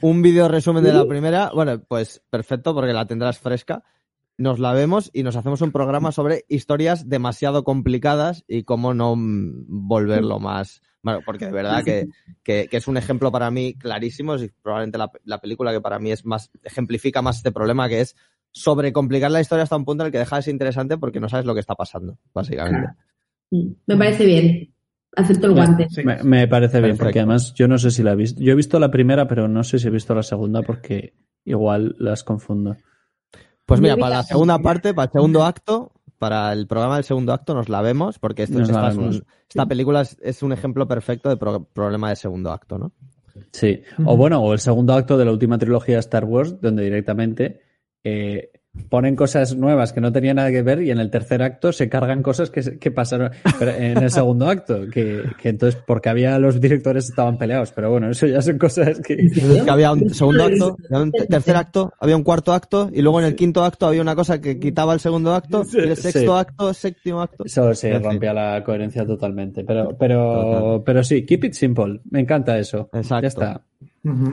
[0.00, 3.84] un vídeo resumen de la primera, bueno, pues perfecto porque la tendrás fresca.
[4.40, 9.14] Nos la vemos y nos hacemos un programa sobre historias demasiado complicadas y cómo no
[9.16, 10.80] volverlo más.
[11.02, 12.08] Bueno, porque de verdad que,
[12.42, 15.98] que- que es un ejemplo para mí clarísimo, es probablemente la, la película que para
[15.98, 18.16] mí es más, ejemplifica más este problema que es
[18.50, 21.28] sobrecomplicar la historia hasta un punto en el que deja de ser interesante porque no
[21.28, 22.88] sabes lo que está pasando, básicamente.
[23.50, 24.74] me parece bien.
[25.16, 25.86] Acepto el Me- guante.
[25.90, 26.02] Sí.
[26.04, 28.40] Me, me parece bien, porque además yo no sé si la he visto.
[28.42, 31.96] Yo he visto la primera, pero no sé si he visto la segunda porque igual
[31.98, 32.76] las confundo.
[33.64, 34.58] Pues mira, para la segunda.
[34.58, 38.42] parte, para el segundo acto, para el programa del segundo acto nos la vemos, porque
[38.44, 39.16] esto, Nos la esta, es vemos.
[39.16, 42.92] un- esta película es, es un ejemplo perfecto de pro- problema de segundo acto, ¿no?
[43.52, 43.82] Sí.
[44.04, 47.60] O bueno, o el segundo acto de la última trilogía de Star Wars, donde directamente
[48.02, 48.50] eh,
[48.88, 51.88] ponen cosas nuevas que no tenían nada que ver y en el tercer acto se
[51.88, 54.86] cargan cosas que, se- que pasaron pero en el segundo acto.
[54.92, 59.00] Que, que entonces, porque había los directores estaban peleados, pero bueno, eso ya son cosas
[59.00, 59.16] que.
[59.68, 63.20] Había un segundo acto, había un te- tercer acto, había un cuarto acto, y luego
[63.20, 66.10] en el quinto acto había una cosa que quitaba el segundo acto, y el Sí.
[66.10, 67.44] sexto acto, séptimo acto.
[67.44, 68.02] Eso se fin.
[68.02, 69.64] rompía la coherencia totalmente.
[69.64, 70.82] Pero, pero, Total.
[70.84, 72.00] pero sí, keep it simple.
[72.10, 72.88] Me encanta eso.
[72.92, 73.22] Exacto.
[73.22, 73.60] Ya está.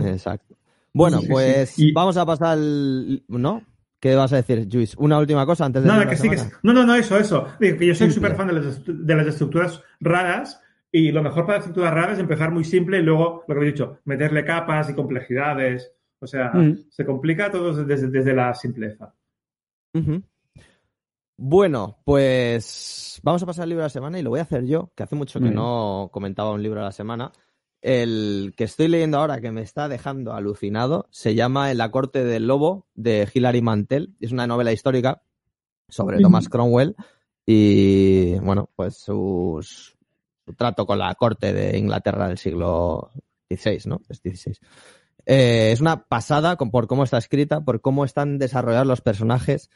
[0.05, 0.55] Exacto.
[0.93, 1.89] Bueno, Sí, sí, pues sí.
[1.89, 3.21] Y- vamos a pasar al...
[3.27, 3.61] ¿No?
[4.05, 4.93] ¿Qué vas a decir, Luis?
[4.99, 5.87] Una última cosa antes de...
[5.87, 6.47] Nada, la que sí, que sí.
[6.61, 7.47] No, no, no, eso, eso.
[7.59, 11.47] Digo, que yo soy súper fan de las, de las estructuras raras y lo mejor
[11.47, 14.91] para estructuras raras es empezar muy simple y luego, lo que he dicho, meterle capas
[14.91, 15.91] y complejidades.
[16.19, 16.85] O sea, Mm.
[16.87, 19.11] se complica todo desde, desde la simpleza.
[21.35, 24.65] Bueno, pues vamos a pasar al libro de la semana y lo voy a hacer
[24.67, 27.31] yo, que hace mucho que no comentaba un libro de la semana.
[27.81, 32.23] El que estoy leyendo ahora, que me está dejando alucinado, se llama En la corte
[32.23, 34.15] del lobo, de Hilary Mantel.
[34.19, 35.21] Es una novela histórica
[35.87, 36.19] sobre.
[36.19, 36.95] Thomas Cromwell
[37.45, 39.95] y, bueno, pues sus,
[40.45, 43.11] su trato con la corte de Inglaterra del siglo
[43.49, 44.01] XVI, ¿no?
[44.09, 44.57] Es XVI.
[45.27, 49.69] Eh, es una pasada por cómo está escrita, por cómo están desarrollados los personajes.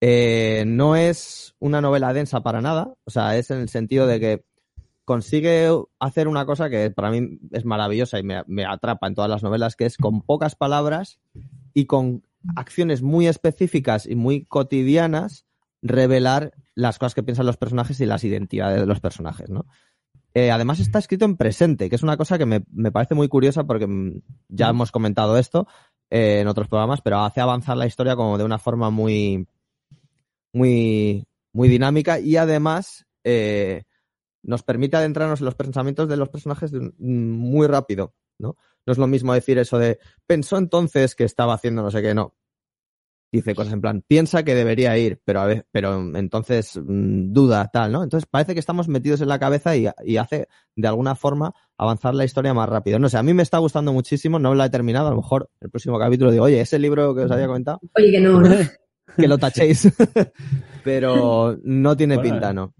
[0.00, 4.20] Eh, no es una novela densa para nada, o sea, es en el sentido de
[4.20, 4.44] que
[5.04, 9.30] consigue hacer una cosa que para mí es maravillosa y me, me atrapa en todas
[9.30, 11.20] las novelas, que es con pocas palabras
[11.72, 12.22] y con
[12.56, 15.46] acciones muy específicas y muy cotidianas
[15.82, 19.66] revelar las cosas que piensan los personajes y las identidades de los personajes, ¿no?
[20.36, 23.28] Eh, además está escrito en presente, que es una cosa que me, me parece muy
[23.28, 25.68] curiosa porque mm, ya hemos comentado esto
[26.10, 29.46] eh, en otros programas, pero hace avanzar la historia como de una forma muy,
[30.52, 33.84] muy, muy dinámica y además eh,
[34.44, 38.56] nos permite adentrarnos en los pensamientos de los personajes de un- muy rápido, ¿no?
[38.86, 42.14] No es lo mismo decir eso de pensó entonces que estaba haciendo no sé qué,
[42.14, 42.34] no.
[43.32, 47.68] Dice cosas en plan, piensa que debería ir, pero a veces, pero entonces mm, duda,
[47.72, 48.04] tal, ¿no?
[48.04, 52.14] Entonces parece que estamos metidos en la cabeza y, y hace de alguna forma avanzar
[52.14, 53.00] la historia más rápido.
[53.00, 55.50] No sé, a mí me está gustando muchísimo, no la he terminado, a lo mejor
[55.60, 58.48] el próximo capítulo digo, oye, ese libro que os había comentado, Oye, que no, ¿no?
[59.18, 59.88] que lo tachéis.
[60.84, 62.72] pero no tiene Bueno, pinta, ¿no?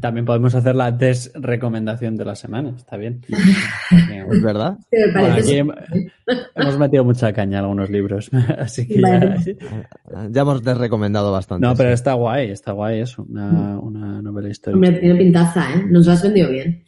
[0.00, 2.74] También podemos hacer la desrecomendación de la semana.
[2.76, 3.22] Está bien.
[4.30, 4.78] Es verdad.
[5.14, 5.58] Bueno, aquí
[6.56, 8.28] hemos metido mucha caña a algunos libros.
[8.58, 9.36] Así que ya-
[10.30, 11.66] Ya hemos desrecomendado bastante.
[11.66, 11.94] No, pero sí.
[11.94, 13.24] está guay, está guay eso.
[13.28, 14.74] Una, una novela histórica.
[14.76, 15.84] Hombre, tiene pintaza, ¿eh?
[15.88, 16.82] Nos lo has vendido bien.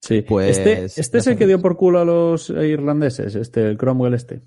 [0.00, 3.78] Sí, Pues, este, este es el que dio por culo a los irlandeses, este, el
[3.78, 4.42] Cromwell este.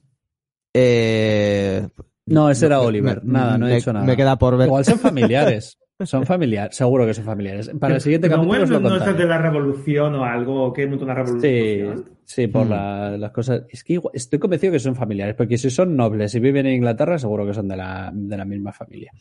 [0.75, 1.87] Eh,
[2.27, 3.23] No, ese era Oliver.
[3.23, 4.05] me- nada, no he me- dicho nada.
[4.05, 4.67] Me queda por ver.
[4.67, 5.79] Igual son familiares.
[6.05, 7.71] Son familiares, seguro que son familiares.
[7.79, 10.71] Para el siguiente Pero capítulo os bueno, lo no es de la revolución o algo,
[10.71, 12.05] que montó una Sí, revolución.
[12.23, 12.69] sí, por Mm.
[12.69, 13.63] la- las cosas.
[13.69, 16.75] Es que igual- estoy convencido que son familiares, porque si son nobles y viven en
[16.75, 19.11] Inglaterra, seguro que son de la, de la misma familia.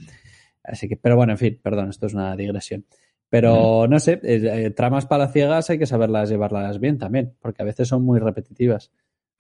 [0.63, 2.85] Así que, pero bueno, en fin, perdón, esto es una digresión.
[3.31, 7.65] Pero no sé, eh, eh, tramas palaciegas hay que saberlas llevarlas bien también, porque a
[7.65, 8.93] veces son muy repetitivas.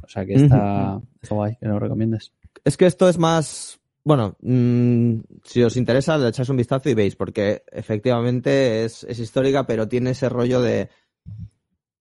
[0.02, 2.32] O sea que está, está guay que lo recomiendes.
[2.64, 3.78] Es que esto es más.
[4.06, 9.18] Bueno, mm, si os interesa, le echáis un vistazo y veis, porque efectivamente es, es
[9.18, 10.90] histórica, pero tiene ese rollo de.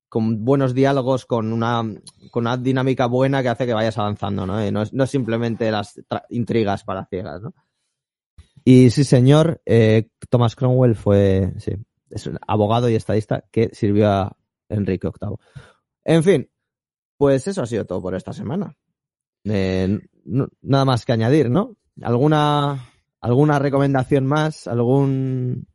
[0.08, 1.82] con buenos diálogos, con una,
[2.30, 4.64] con una dinámica buena que hace que vayas avanzando, ¿no?
[4.64, 5.99] Y no, es, no es simplemente las
[6.30, 7.56] intrigas para ciegas, ¿no?
[8.64, 11.72] Y sí, señor, eh, Thomas Cromwell fue, sí,
[12.12, 14.38] es un abogado y estadista que sirvió a
[14.70, 15.38] Enrique VIII.
[16.03, 16.51] En fin,
[17.18, 18.78] pues eso ha sido todo por esta semana.
[19.43, 19.99] Eh,
[20.62, 21.76] nada más que añadir, ¿no?
[22.02, 22.89] ¿Alguna,
[23.22, 24.68] alguna recomendación más?
[24.68, 25.68] ¿Algún...?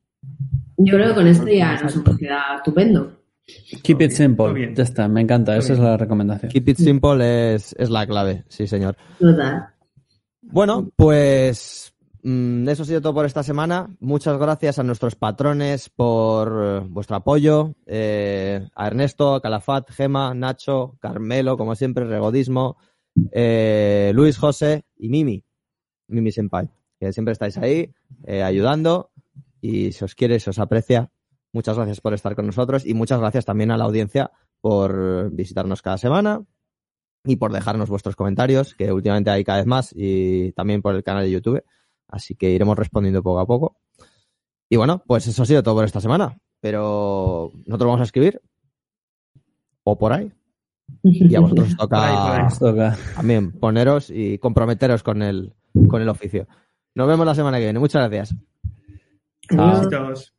[0.77, 3.21] Yo creo que con esto ya nos hemos quedado estupendo.
[3.83, 4.75] Keep it simple.
[4.75, 5.57] Ya está, me encanta.
[5.57, 6.51] Esa es la recomendación.
[6.53, 8.97] Keep it simple es, es la clave, sí, señor.
[9.19, 9.69] Total.
[10.43, 11.93] Bueno, pues
[12.23, 13.89] mm, eso ha sido todo por esta semana.
[14.01, 17.75] Muchas gracias a nuestros patrones por eh, vuestro apoyo.
[17.87, 22.77] eh, a Ernesto, a Calafat, Gema, Nacho, Carmelo, como siempre, Regodismo,
[23.33, 25.45] eh, Luis José y Mimi.
[26.11, 27.93] Mimi Senpai, que siempre estáis ahí
[28.25, 29.11] eh, ayudando
[29.61, 31.11] y si os quiere, si os aprecia,
[31.53, 34.31] muchas gracias por estar con nosotros y muchas gracias también a la audiencia
[34.61, 36.45] por visitarnos cada semana
[37.25, 41.03] y por dejarnos vuestros comentarios, que últimamente hay cada vez más, y también por el
[41.03, 41.63] canal de YouTube.
[42.09, 43.77] Así que iremos respondiendo poco a poco.
[44.69, 46.39] Y bueno, pues eso ha sido todo por esta semana.
[46.61, 48.41] Pero nosotros vamos a escribir.
[49.85, 50.33] O por ahí.
[51.03, 52.43] Y a vosotros os Por ahí, por toca ahí.
[52.45, 52.99] Nos toca.
[53.15, 55.55] también poneros y comprometeros con el,
[55.89, 56.47] con el oficio.
[56.95, 57.79] Nos vemos la semana que viene.
[57.79, 58.35] Muchas gracias.
[59.51, 59.89] Adiós.
[59.89, 60.35] Besitos.